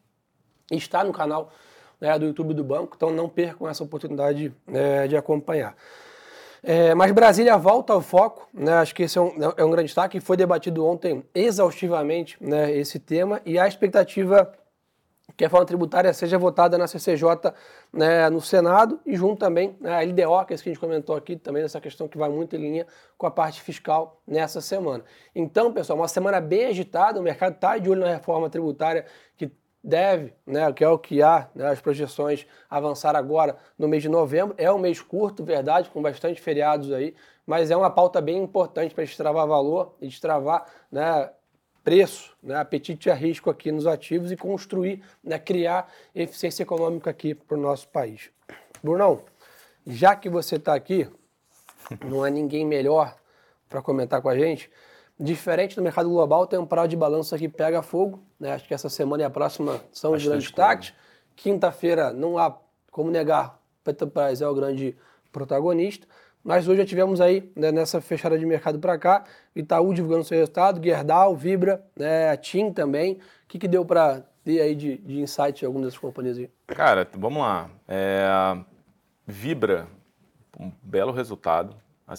está 0.70 1.02
no 1.02 1.12
canal 1.12 1.50
né, 2.00 2.18
do 2.18 2.26
YouTube 2.26 2.54
do 2.54 2.64
banco, 2.64 2.94
então 2.96 3.10
não 3.10 3.28
percam 3.28 3.68
essa 3.68 3.82
oportunidade 3.82 4.52
é, 4.68 5.06
de 5.06 5.16
acompanhar. 5.16 5.76
É, 6.62 6.94
mas 6.94 7.12
Brasília 7.12 7.56
volta 7.56 7.92
ao 7.92 8.00
foco, 8.00 8.48
né, 8.52 8.72
acho 8.74 8.94
que 8.94 9.04
esse 9.04 9.16
é 9.16 9.20
um, 9.20 9.32
é 9.56 9.64
um 9.64 9.70
grande 9.70 9.86
destaque, 9.86 10.20
foi 10.20 10.36
debatido 10.36 10.84
ontem 10.84 11.24
exaustivamente 11.34 12.36
né, 12.40 12.72
esse 12.72 12.98
tema, 12.98 13.40
e 13.46 13.58
a 13.58 13.68
expectativa 13.68 14.52
que 15.36 15.44
a 15.44 15.48
reforma 15.48 15.66
tributária 15.66 16.12
seja 16.12 16.38
votada 16.38 16.78
na 16.78 16.86
CCJ 16.86 17.52
né, 17.92 18.30
no 18.30 18.40
Senado 18.40 18.98
e 19.04 19.14
junto 19.16 19.38
também 19.38 19.76
né, 19.80 19.94
a 19.94 20.00
LDO, 20.00 20.46
que 20.46 20.54
é 20.54 20.56
que 20.56 20.68
a 20.68 20.72
gente 20.72 20.78
comentou 20.78 21.14
aqui, 21.14 21.36
também 21.36 21.62
essa 21.62 21.80
questão 21.80 22.08
que 22.08 22.16
vai 22.16 22.30
muito 22.30 22.56
em 22.56 22.58
linha 22.58 22.86
com 23.18 23.26
a 23.26 23.30
parte 23.30 23.60
fiscal 23.60 24.20
nessa 24.26 24.60
semana. 24.60 25.04
Então, 25.34 25.72
pessoal, 25.72 25.98
uma 25.98 26.08
semana 26.08 26.40
bem 26.40 26.66
agitada, 26.66 27.20
o 27.20 27.22
mercado 27.22 27.54
está 27.54 27.76
de 27.76 27.90
olho 27.90 28.00
na 28.00 28.12
reforma 28.14 28.48
tributária 28.48 29.04
que 29.36 29.50
deve, 29.86 30.34
né, 30.44 30.72
que 30.72 30.82
é 30.82 30.88
o 30.88 30.98
que 30.98 31.22
há, 31.22 31.48
né, 31.54 31.68
as 31.68 31.80
projeções 31.80 32.44
avançar 32.68 33.14
agora 33.14 33.56
no 33.78 33.86
mês 33.86 34.02
de 34.02 34.08
novembro. 34.08 34.52
É 34.58 34.70
um 34.72 34.78
mês 34.78 35.00
curto, 35.00 35.44
verdade, 35.44 35.88
com 35.90 36.02
bastante 36.02 36.40
feriados 36.40 36.92
aí, 36.92 37.14
mas 37.46 37.70
é 37.70 37.76
uma 37.76 37.88
pauta 37.88 38.20
bem 38.20 38.42
importante 38.42 38.92
para 38.92 39.04
destravar 39.04 39.46
valor 39.46 39.94
e 40.00 40.08
destravar 40.08 40.66
né, 40.90 41.30
preço, 41.84 42.36
né, 42.42 42.56
apetite 42.56 43.08
a 43.08 43.14
risco 43.14 43.48
aqui 43.48 43.70
nos 43.70 43.86
ativos 43.86 44.32
e 44.32 44.36
construir, 44.36 45.04
né, 45.22 45.38
criar 45.38 45.88
eficiência 46.12 46.64
econômica 46.64 47.08
aqui 47.08 47.32
para 47.32 47.56
o 47.56 47.60
nosso 47.60 47.86
país. 47.86 48.28
Brunão, 48.82 49.22
já 49.86 50.16
que 50.16 50.28
você 50.28 50.56
está 50.56 50.74
aqui, 50.74 51.08
não 52.04 52.26
é 52.26 52.30
ninguém 52.30 52.66
melhor 52.66 53.16
para 53.68 53.80
comentar 53.80 54.20
com 54.20 54.28
a 54.28 54.36
gente. 54.36 54.68
Diferente 55.18 55.74
do 55.74 55.82
mercado 55.82 56.10
global, 56.10 56.46
tem 56.46 56.58
um 56.58 56.66
prazo 56.66 56.88
de 56.88 56.96
balança 56.96 57.38
que 57.38 57.48
pega 57.48 57.80
fogo. 57.80 58.22
Né? 58.38 58.52
Acho 58.52 58.68
que 58.68 58.74
essa 58.74 58.88
semana 58.88 59.22
e 59.22 59.26
a 59.26 59.30
próxima 59.30 59.80
são 59.90 60.12
os 60.12 60.22
grandes 60.22 60.46
destaques. 60.46 60.92
Quinta-feira 61.34 62.12
não 62.12 62.36
há 62.36 62.54
como 62.90 63.10
negar, 63.10 63.58
Petrobras 63.84 64.40
é 64.40 64.48
o 64.48 64.54
grande 64.54 64.96
protagonista. 65.32 66.06
Mas 66.42 66.68
hoje 66.68 66.78
já 66.78 66.86
tivemos 66.86 67.20
aí, 67.20 67.50
né, 67.56 67.72
nessa 67.72 68.00
fechada 68.00 68.38
de 68.38 68.46
mercado 68.46 68.78
para 68.78 68.96
cá, 68.96 69.24
Itaú 69.54 69.92
divulgando 69.92 70.22
seu 70.22 70.38
resultado, 70.38 70.82
Gerdau, 70.82 71.34
Vibra, 71.34 71.84
né, 71.96 72.30
a 72.30 72.36
TIM 72.36 72.72
também. 72.72 73.14
O 73.14 73.18
que, 73.48 73.58
que 73.58 73.66
deu 73.66 73.84
para 73.84 74.22
ter 74.44 74.60
aí 74.60 74.74
de, 74.74 74.96
de 74.98 75.20
insight 75.20 75.62
em 75.62 75.66
algumas 75.66 75.88
dessas 75.88 75.98
companhias 75.98 76.38
aí? 76.38 76.48
Cara, 76.68 77.06
vamos 77.16 77.42
lá. 77.42 77.68
É, 77.88 78.28
Vibra, 79.26 79.88
um 80.58 80.70
belo 80.82 81.10
resultado 81.10 81.74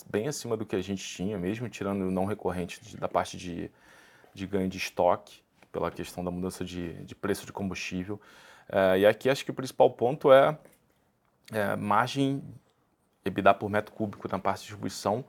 bem 0.10 0.28
acima 0.28 0.58
do 0.58 0.66
que 0.66 0.76
a 0.76 0.82
gente 0.82 1.04
tinha, 1.08 1.38
mesmo 1.38 1.70
tirando 1.70 2.02
o 2.02 2.12
não 2.12 2.26
recorrente 2.26 2.82
de, 2.82 2.98
da 2.98 3.08
parte 3.08 3.38
de, 3.38 3.72
de 4.34 4.46
ganho 4.46 4.68
de 4.68 4.78
estoque, 4.78 5.42
pela 5.72 5.92
questão 5.92 6.24
da 6.24 6.32
mudança 6.32 6.66
de, 6.66 6.94
de 7.04 7.16
preço 7.16 7.46
de 7.46 7.54
combustível. 7.54 8.20
É, 8.70 9.00
e 9.00 9.06
aqui 9.06 9.30
acho 9.30 9.46
que 9.46 9.52
o 9.52 9.54
principal 9.54 9.90
ponto 9.92 10.32
é, 10.32 10.58
é 11.52 11.76
margem 11.76 12.44
EBITDA 13.24 13.54
por 13.54 13.70
metro 13.70 13.94
cúbico 13.94 14.28
na 14.30 14.40
parte 14.40 14.60
de 14.60 14.64
distribuição, 14.64 15.24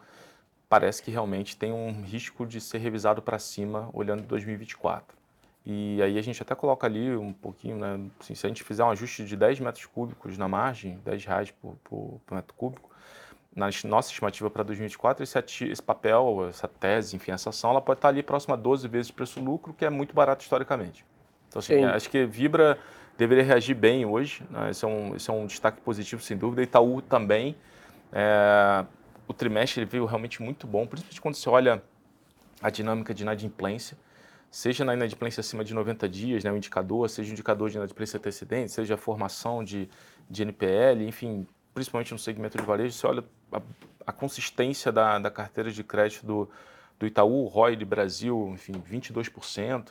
parece 0.68 1.02
que 1.02 1.10
realmente 1.10 1.56
tem 1.56 1.72
um 1.72 2.02
risco 2.02 2.46
de 2.46 2.60
ser 2.60 2.78
revisado 2.78 3.22
para 3.22 3.38
cima 3.38 3.90
olhando 3.92 4.22
2024. 4.22 5.16
E 5.64 6.00
aí 6.02 6.18
a 6.18 6.22
gente 6.22 6.40
até 6.40 6.54
coloca 6.54 6.86
ali 6.86 7.14
um 7.14 7.32
pouquinho, 7.32 7.76
né? 7.76 8.00
Assim, 8.18 8.34
se 8.34 8.46
a 8.46 8.48
gente 8.48 8.64
fizer 8.64 8.82
um 8.84 8.90
ajuste 8.90 9.24
de 9.24 9.36
10 9.36 9.60
metros 9.60 9.84
cúbicos 9.84 10.38
na 10.38 10.48
margem, 10.48 10.98
10 11.04 11.24
reais 11.26 11.50
por, 11.50 11.76
por, 11.84 12.20
por 12.24 12.34
metro 12.34 12.54
cúbico, 12.54 12.88
na 13.54 13.68
nossa 13.84 14.10
estimativa 14.10 14.48
para 14.50 14.62
2024, 14.62 15.24
esse, 15.24 15.64
esse, 15.64 15.82
papel, 15.82 16.46
essa 16.48 16.68
tese, 16.68 17.16
enfim, 17.16 17.32
essa 17.32 17.50
ação, 17.50 17.70
ela 17.70 17.80
pode 17.80 17.98
estar 17.98 18.08
ali 18.08 18.22
próxima 18.22 18.54
a 18.54 18.58
12 18.58 18.86
vezes 18.86 19.10
preço-lucro, 19.10 19.74
que 19.74 19.84
é 19.84 19.90
muito 19.90 20.14
barato 20.14 20.42
historicamente. 20.42 21.04
Então, 21.48 21.60
assim, 21.60 21.82
acho 21.84 22.10
que 22.10 22.24
Vibra 22.26 22.78
deveria 23.16 23.42
reagir 23.42 23.74
bem 23.74 24.06
hoje, 24.06 24.44
né? 24.48 24.70
esse, 24.70 24.84
é 24.84 24.88
um, 24.88 25.16
esse 25.16 25.28
é 25.28 25.32
um 25.32 25.46
destaque 25.46 25.80
positivo, 25.80 26.22
sem 26.22 26.36
dúvida. 26.36 26.62
Itaú 26.62 27.02
também. 27.02 27.56
É, 28.12 28.84
o 29.26 29.34
trimestre 29.34 29.80
ele 29.80 29.90
veio 29.90 30.04
realmente 30.06 30.40
muito 30.40 30.66
bom, 30.66 30.86
principalmente 30.86 31.20
quando 31.20 31.34
você 31.34 31.48
olha 31.48 31.82
a 32.62 32.70
dinâmica 32.70 33.12
de 33.12 33.22
inadimplência. 33.22 33.96
seja 34.50 34.84
na 34.84 34.94
inadimplência 34.94 35.40
acima 35.40 35.64
de 35.64 35.74
90 35.74 36.08
dias, 36.08 36.44
né, 36.44 36.50
o 36.50 36.56
indicador, 36.56 37.08
seja 37.10 37.30
o 37.30 37.32
indicador 37.32 37.68
de 37.70 37.76
inadimplência 37.76 38.16
antecedente, 38.16 38.72
seja 38.72 38.94
a 38.94 38.96
formação 38.96 39.62
de, 39.62 39.88
de 40.30 40.42
NPL, 40.42 41.02
enfim, 41.02 41.46
principalmente 41.74 42.12
no 42.12 42.18
segmento 42.18 42.56
de 42.56 42.64
varejo, 42.64 42.92
você 42.92 43.06
olha 43.06 43.24
a, 43.52 43.60
a 44.06 44.12
consistência 44.12 44.90
da, 44.90 45.18
da 45.18 45.30
carteira 45.30 45.70
de 45.70 45.84
crédito 45.84 46.26
do, 46.26 46.50
do 46.98 47.06
Itaú, 47.06 47.46
ROI 47.46 47.76
de 47.76 47.84
Brasil, 47.84 48.50
enfim, 48.54 48.72
22%. 48.72 49.88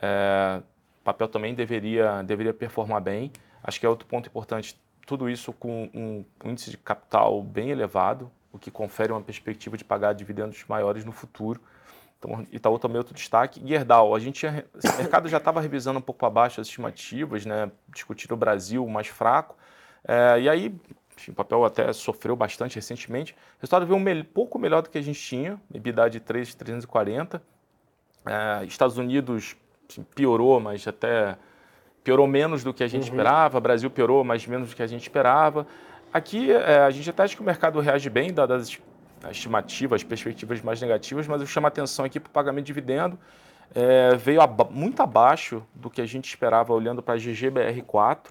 É, 0.00 0.62
papel 1.04 1.28
também 1.28 1.54
deveria, 1.54 2.22
deveria 2.22 2.52
performar 2.52 3.00
bem. 3.00 3.32
Acho 3.62 3.80
que 3.80 3.86
é 3.86 3.88
outro 3.88 4.06
ponto 4.06 4.28
importante, 4.28 4.78
tudo 5.06 5.28
isso 5.28 5.52
com 5.52 5.88
um 5.94 6.24
índice 6.44 6.70
de 6.70 6.76
capital 6.76 7.42
bem 7.42 7.70
elevado, 7.70 8.30
o 8.52 8.58
que 8.58 8.70
confere 8.70 9.12
uma 9.12 9.20
perspectiva 9.20 9.76
de 9.76 9.84
pagar 9.84 10.12
dividendos 10.12 10.64
maiores 10.68 11.04
no 11.04 11.12
futuro. 11.12 11.60
Então, 12.18 12.44
Itaú 12.50 12.78
também 12.78 12.96
é 12.96 12.98
outro 12.98 13.14
destaque. 13.14 13.62
Gerdau, 13.64 14.14
a 14.14 14.18
gente 14.18 14.46
o 14.46 14.96
mercado 14.98 15.28
já 15.28 15.38
estava 15.38 15.60
revisando 15.60 15.98
um 15.98 16.02
pouco 16.02 16.18
para 16.18 16.30
baixo 16.30 16.60
as 16.60 16.66
estimativas, 16.66 17.46
né, 17.46 17.70
discutindo 17.88 18.32
o 18.32 18.36
Brasil 18.36 18.86
mais 18.86 19.06
fraco. 19.06 19.56
É, 20.06 20.40
e 20.40 20.48
aí, 20.48 20.74
o 21.28 21.34
papel 21.34 21.64
até 21.64 21.92
sofreu 21.92 22.36
bastante 22.36 22.76
recentemente. 22.76 23.32
O 23.32 23.60
resultado 23.60 23.86
veio 23.86 23.98
um 23.98 24.24
pouco 24.24 24.58
melhor 24.58 24.82
do 24.82 24.90
que 24.90 24.98
a 24.98 25.02
gente 25.02 25.20
tinha, 25.20 25.60
EBITDA 25.72 26.10
de 26.10 26.20
3,340. 26.20 27.42
É, 28.26 28.64
Estados 28.64 28.98
Unidos 28.98 29.56
assim, 29.88 30.02
piorou, 30.02 30.60
mas 30.60 30.86
até 30.86 31.36
piorou 32.04 32.26
menos 32.26 32.62
do 32.62 32.72
que 32.72 32.82
a 32.84 32.88
gente 32.88 33.02
uhum. 33.02 33.08
esperava. 33.08 33.60
Brasil 33.60 33.90
piorou, 33.90 34.24
mas 34.24 34.46
menos 34.46 34.70
do 34.70 34.76
que 34.76 34.82
a 34.82 34.86
gente 34.86 35.02
esperava. 35.02 35.66
Aqui 36.12 36.52
é, 36.52 36.80
a 36.80 36.90
gente 36.90 37.08
até 37.10 37.22
acha 37.22 37.34
que 37.34 37.42
o 37.42 37.44
mercado 37.44 37.80
reage 37.80 38.08
bem, 38.08 38.32
dadas 38.32 38.78
as 39.22 39.30
estimativas, 39.32 40.00
as 40.00 40.04
perspectivas 40.04 40.62
mais 40.62 40.80
negativas, 40.80 41.26
mas 41.26 41.40
eu 41.40 41.46
chamo 41.46 41.66
a 41.66 41.68
atenção 41.68 42.04
aqui 42.04 42.20
para 42.20 42.28
o 42.28 42.32
pagamento 42.32 42.66
de 42.66 42.72
dividendo. 42.72 43.18
É, 43.74 44.16
veio 44.16 44.40
muito 44.70 45.02
abaixo 45.02 45.62
do 45.74 45.90
que 45.90 46.00
a 46.00 46.06
gente 46.06 46.26
esperava 46.26 46.72
olhando 46.72 47.02
para 47.02 47.14
a 47.14 47.18
GGBR4, 47.18 48.28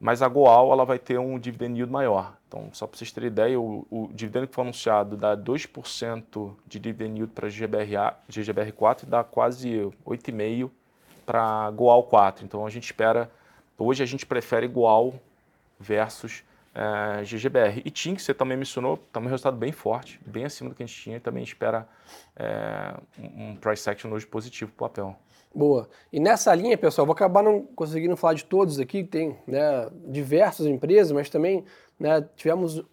mas 0.00 0.22
a 0.22 0.28
Goal 0.28 0.72
ela 0.72 0.84
vai 0.84 0.98
ter 0.98 1.18
um 1.18 1.38
dividend 1.38 1.74
yield 1.76 1.92
maior. 1.92 2.36
Então, 2.46 2.70
só 2.72 2.86
para 2.86 2.96
vocês 2.96 3.10
terem 3.12 3.26
ideia, 3.26 3.60
o, 3.60 3.86
o, 3.90 4.08
dividendo 4.12 4.46
que 4.46 4.54
foi 4.54 4.62
anunciado 4.62 5.16
dá 5.16 5.36
2% 5.36 6.54
de 6.66 6.78
dividend 6.78 7.18
yield 7.18 7.32
para 7.32 7.46
a 7.46 7.50
GGBR4 7.50 9.02
e 9.02 9.06
dá 9.06 9.24
quase 9.24 9.68
8,5% 10.06 10.70
para 11.26 11.70
Goal 11.72 12.04
4. 12.04 12.44
Então, 12.44 12.64
a 12.64 12.70
gente 12.70 12.84
espera, 12.84 13.30
hoje 13.76 14.02
a 14.02 14.06
gente 14.06 14.24
prefere 14.24 14.66
Goal 14.66 15.14
versus 15.78 16.42
é, 16.74 17.24
GGBR. 17.24 17.82
E 17.84 17.90
TIM, 17.90 18.14
que 18.14 18.22
você 18.22 18.32
também 18.32 18.56
mencionou, 18.56 18.96
também 19.12 19.28
um 19.28 19.30
resultado 19.30 19.56
bem 19.56 19.72
forte, 19.72 20.20
bem 20.24 20.44
acima 20.44 20.70
do 20.70 20.76
que 20.76 20.82
a 20.82 20.86
gente 20.86 21.02
tinha, 21.02 21.16
e 21.16 21.20
também 21.20 21.42
espera 21.42 21.86
é, 22.36 22.94
um 23.18 23.56
price 23.56 23.90
action 23.90 24.10
hoje 24.10 24.26
positivo 24.26 24.70
para 24.72 24.86
o 24.86 24.88
papel. 24.88 25.18
Boa. 25.54 25.88
E 26.12 26.20
nessa 26.20 26.54
linha, 26.54 26.76
pessoal, 26.76 27.06
vou 27.06 27.14
acabar 27.14 27.42
não 27.42 27.62
conseguindo 27.74 28.16
falar 28.16 28.34
de 28.34 28.44
todos 28.44 28.78
aqui, 28.78 29.02
tem 29.02 29.36
né, 29.46 29.88
diversas 30.06 30.66
empresas, 30.66 31.10
mas 31.12 31.30
também 31.30 31.64
né, 31.98 32.24
tivemos, 32.36 32.84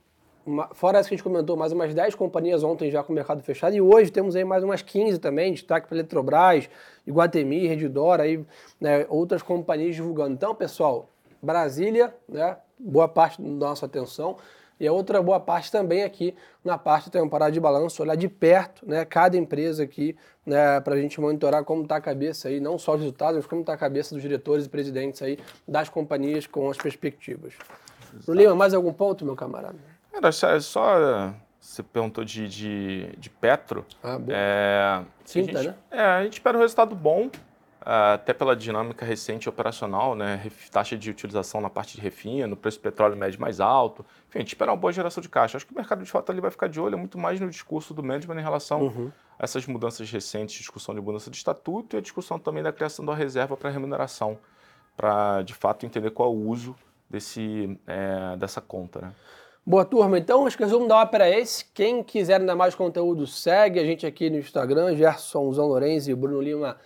uma, 0.46 0.70
fora 0.74 0.98
essa 0.98 1.10
que 1.10 1.16
a 1.16 1.18
gente 1.18 1.24
comentou, 1.24 1.58
mais 1.58 1.74
umas 1.74 1.94
10 1.94 2.16
companhias 2.16 2.64
ontem 2.64 2.90
já 2.90 3.04
com 3.04 3.12
o 3.12 3.16
mercado 3.16 3.44
fechado, 3.44 3.76
e 3.76 3.82
hoje 3.82 4.12
temos 4.12 4.36
aí 4.36 4.46
mais 4.46 4.64
umas 4.64 4.82
15 4.82 5.20
também, 5.20 5.54
destaque 5.54 5.88
para 5.88 5.98
Eletrobras, 5.98 6.70
Iguatemi, 7.06 7.68
Redidor, 7.68 8.20
aí, 8.22 8.44
né, 8.80 9.06
outras 9.10 9.42
companhias 9.42 9.96
divulgando. 9.96 10.34
Então, 10.34 10.56
pessoal, 10.56 11.10
Brasília, 11.42 12.16
né, 12.28 12.58
boa 12.80 13.08
parte 13.08 13.42
da 13.42 13.50
nossa 13.50 13.86
atenção. 13.86 14.38
E 14.80 14.88
a 14.88 14.92
outra 14.92 15.22
boa 15.22 15.40
parte 15.40 15.72
também 15.72 16.04
aqui 16.04 16.36
na 16.64 16.78
parte 16.78 17.10
da 17.10 17.20
temporada 17.20 17.52
de 17.52 17.60
balanço, 17.60 18.02
olhar 18.02 18.16
de 18.16 18.28
perto 18.28 18.88
né, 18.88 19.06
cada 19.06 19.38
empresa 19.38 19.84
aqui, 19.84 20.16
né, 20.46 20.80
para 20.82 20.96
a 20.96 20.98
gente 20.98 21.20
monitorar 21.22 21.64
como 21.64 21.84
está 21.84 21.96
a 21.96 22.02
cabeça 22.02 22.50
aí, 22.50 22.60
não 22.60 22.78
só 22.78 22.94
os 22.94 23.00
resultados, 23.00 23.38
mas 23.38 23.46
como 23.46 23.62
está 23.62 23.74
a 23.74 23.78
cabeça 23.78 24.14
dos 24.14 24.22
diretores 24.22 24.66
e 24.66 24.70
presidentes 24.70 25.22
aí 25.22 25.40
das 25.68 25.88
companhias 25.88 26.46
com 26.46 26.70
as 26.70 26.78
perspectivas. 26.78 27.54
Lima, 28.28 28.56
mais 28.56 28.74
algum 28.74 28.94
ponto, 28.94 29.26
meu 29.26 29.36
camarada? 29.36 29.78
Era 30.14 30.32
só, 30.32 31.34
você 31.60 31.84
perguntou 31.84 32.24
de, 32.24 32.48
de, 32.48 33.10
de 33.18 33.30
Petro. 33.30 33.86
Ah, 34.02 34.18
bom. 34.18 34.28
É, 34.30 35.04
Cinta, 35.26 35.64
gente, 35.64 35.68
né? 35.68 35.76
É, 35.92 36.02
a 36.02 36.24
gente 36.24 36.34
espera 36.34 36.58
um 36.58 36.62
resultado 36.62 36.96
bom, 36.96 37.30
até 37.86 38.34
pela 38.34 38.56
dinâmica 38.56 39.06
recente 39.06 39.48
operacional, 39.48 40.16
né, 40.16 40.50
taxa 40.72 40.98
de 40.98 41.12
utilização 41.12 41.62
na 41.62 41.70
parte 41.70 41.96
de 41.96 42.02
refino, 42.02 42.48
no 42.48 42.58
preço 42.58 42.80
do 42.80 42.82
petróleo 42.82 43.16
médio 43.16 43.40
mais 43.40 43.60
alto, 43.60 44.04
enfim, 44.28 44.40
a 44.40 44.42
gente 44.42 44.48
espera 44.48 44.72
uma 44.72 44.78
boa 44.78 44.92
geração 44.92 45.22
de 45.22 45.30
caixa. 45.30 45.56
Acho 45.56 45.68
que 45.68 45.72
o 45.72 45.76
mercado 45.76 46.04
de 46.04 46.10
fato 46.10 46.32
ali 46.32 46.42
vai 46.42 46.50
ficar 46.50 46.68
de 46.68 46.80
olho 46.80 46.98
muito 46.98 47.16
mais 47.20 47.40
no 47.40 47.48
discurso 47.48 47.94
do 47.94 48.02
management 48.02 48.40
em 48.40 48.44
relação 48.44 48.82
uhum. 48.82 49.12
a 49.38 49.44
essas 49.44 49.68
mudanças 49.68 50.10
recentes, 50.10 50.58
discussão 50.58 50.96
de 50.96 51.02
mudança 51.02 51.30
de 51.30 51.38
estatuto 51.38 51.96
e 51.96 52.00
a 52.00 52.02
discussão 52.02 52.40
também 52.40 52.64
da 52.64 52.74
criação 52.74 53.06
da 53.06 53.14
reserva 53.14 53.56
para 53.56 53.70
remuneração, 53.70 54.36
para 54.98 55.44
de 55.44 55.54
fato 55.54 55.86
entender 55.86 56.10
qual 56.10 56.32
é 56.32 56.36
o 56.36 56.50
uso 56.50 56.76
desse, 57.08 57.80
é, 57.86 58.36
dessa 58.36 58.62
conta. 58.62 59.02
Né? 59.02 59.12
Boa 59.64 59.86
turma, 59.86 60.18
então 60.18 60.48
acho 60.48 60.58
que 60.58 60.64
o 60.64 60.66
resumo 60.66 60.88
da 60.88 60.98
ópera 60.98 61.30
é 61.30 61.40
esse. 61.40 61.66
Quem 61.66 62.02
quiser 62.04 62.40
ainda 62.40 62.56
mais 62.56 62.74
conteúdo, 62.74 63.28
segue 63.28 63.80
a 63.80 63.86
gente 63.86 64.08
aqui 64.08 64.28
no 64.28 64.40
Instagram, 64.40 64.96
Gerson 64.96 65.54
Zão 65.54 65.68
Lourenço 65.68 66.10
e 66.10 66.16
Bruno 66.16 66.42
Lima 66.42 66.78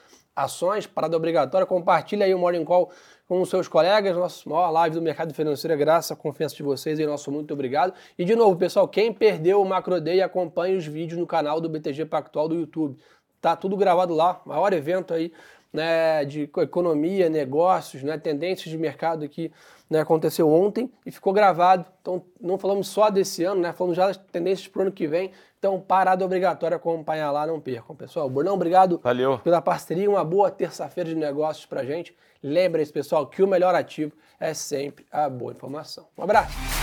ações, 0.44 0.88
parada 0.88 1.16
obrigatória. 1.16 1.66
Compartilha 1.66 2.26
aí 2.26 2.34
o 2.34 2.40
Morning 2.40 2.64
Call 2.64 2.92
com 3.28 3.42
os 3.42 3.50
seus 3.50 3.68
colegas, 3.68 4.16
nossa 4.18 4.50
maior 4.50 4.72
live 4.72 4.96
do 4.96 5.02
mercado 5.02 5.34
financeiro, 5.34 5.78
graças 5.78 6.12
à 6.12 6.16
confiança 6.16 6.56
de 6.56 6.64
vocês 6.64 6.98
e 7.00 7.06
nosso 7.06 7.32
muito 7.32 7.54
obrigado. 7.54 7.94
E 8.18 8.26
de 8.26 8.36
novo, 8.36 8.58
pessoal, 8.58 8.88
quem 8.88 9.14
perdeu 9.14 9.62
o 9.62 9.66
Macro 9.66 10.02
Day, 10.02 10.22
acompanhe 10.22 10.76
os 10.76 10.86
vídeos 10.86 11.20
no 11.20 11.28
canal 11.28 11.62
do 11.62 11.70
BTG 11.70 12.06
Pactual 12.06 12.48
do 12.48 12.56
YouTube. 12.56 12.98
Tá 13.40 13.56
tudo 13.56 13.78
gravado 13.78 14.16
lá, 14.16 14.42
maior 14.46 14.74
evento 14.74 15.14
aí 15.14 15.32
né, 15.72 16.26
de 16.26 16.50
economia, 16.58 17.30
negócios, 17.30 18.02
né, 18.02 18.18
tendências 18.18 18.70
de 18.70 18.78
mercado 18.78 19.30
que 19.30 19.52
né, 19.90 20.00
aconteceu 20.02 20.50
ontem 20.50 20.92
e 21.06 21.12
ficou 21.12 21.34
gravado. 21.34 21.86
Então, 22.02 22.24
não 22.40 22.58
falamos 22.58 22.88
só 22.88 23.10
desse 23.10 23.44
ano, 23.44 23.62
né, 23.62 23.74
falamos 23.74 23.98
já 23.98 24.08
das 24.08 24.18
tendências 24.18 24.68
para 24.68 24.80
o 24.80 24.82
ano 24.84 24.92
que 24.92 25.08
vem. 25.08 25.32
Então, 25.58 25.80
parada 25.80 26.24
obrigatória 26.24 26.78
acompanhar 26.78 27.32
lá, 27.32 27.46
não 27.46 27.60
percam, 27.60 27.96
pessoal. 27.96 28.30
Burnão, 28.30 28.54
obrigado 28.54 29.00
Valeu. 29.04 29.40
pela 29.40 29.62
parceria. 29.62 30.10
Uma 30.10 30.24
boa 30.24 30.50
terça-feira 30.50 31.10
de 31.10 31.16
negócios 31.16 31.66
para 31.66 31.84
gente. 31.84 32.16
Lembre-se, 32.42 32.94
pessoal, 32.94 33.28
que 33.28 33.44
o 33.44 33.48
melhor 33.48 33.76
ativo 33.76 34.14
é 34.40 34.54
sempre 34.54 35.06
a 35.12 35.28
boa 35.28 35.52
informação. 35.52 36.08
Um 36.18 36.24
abraço. 36.24 36.79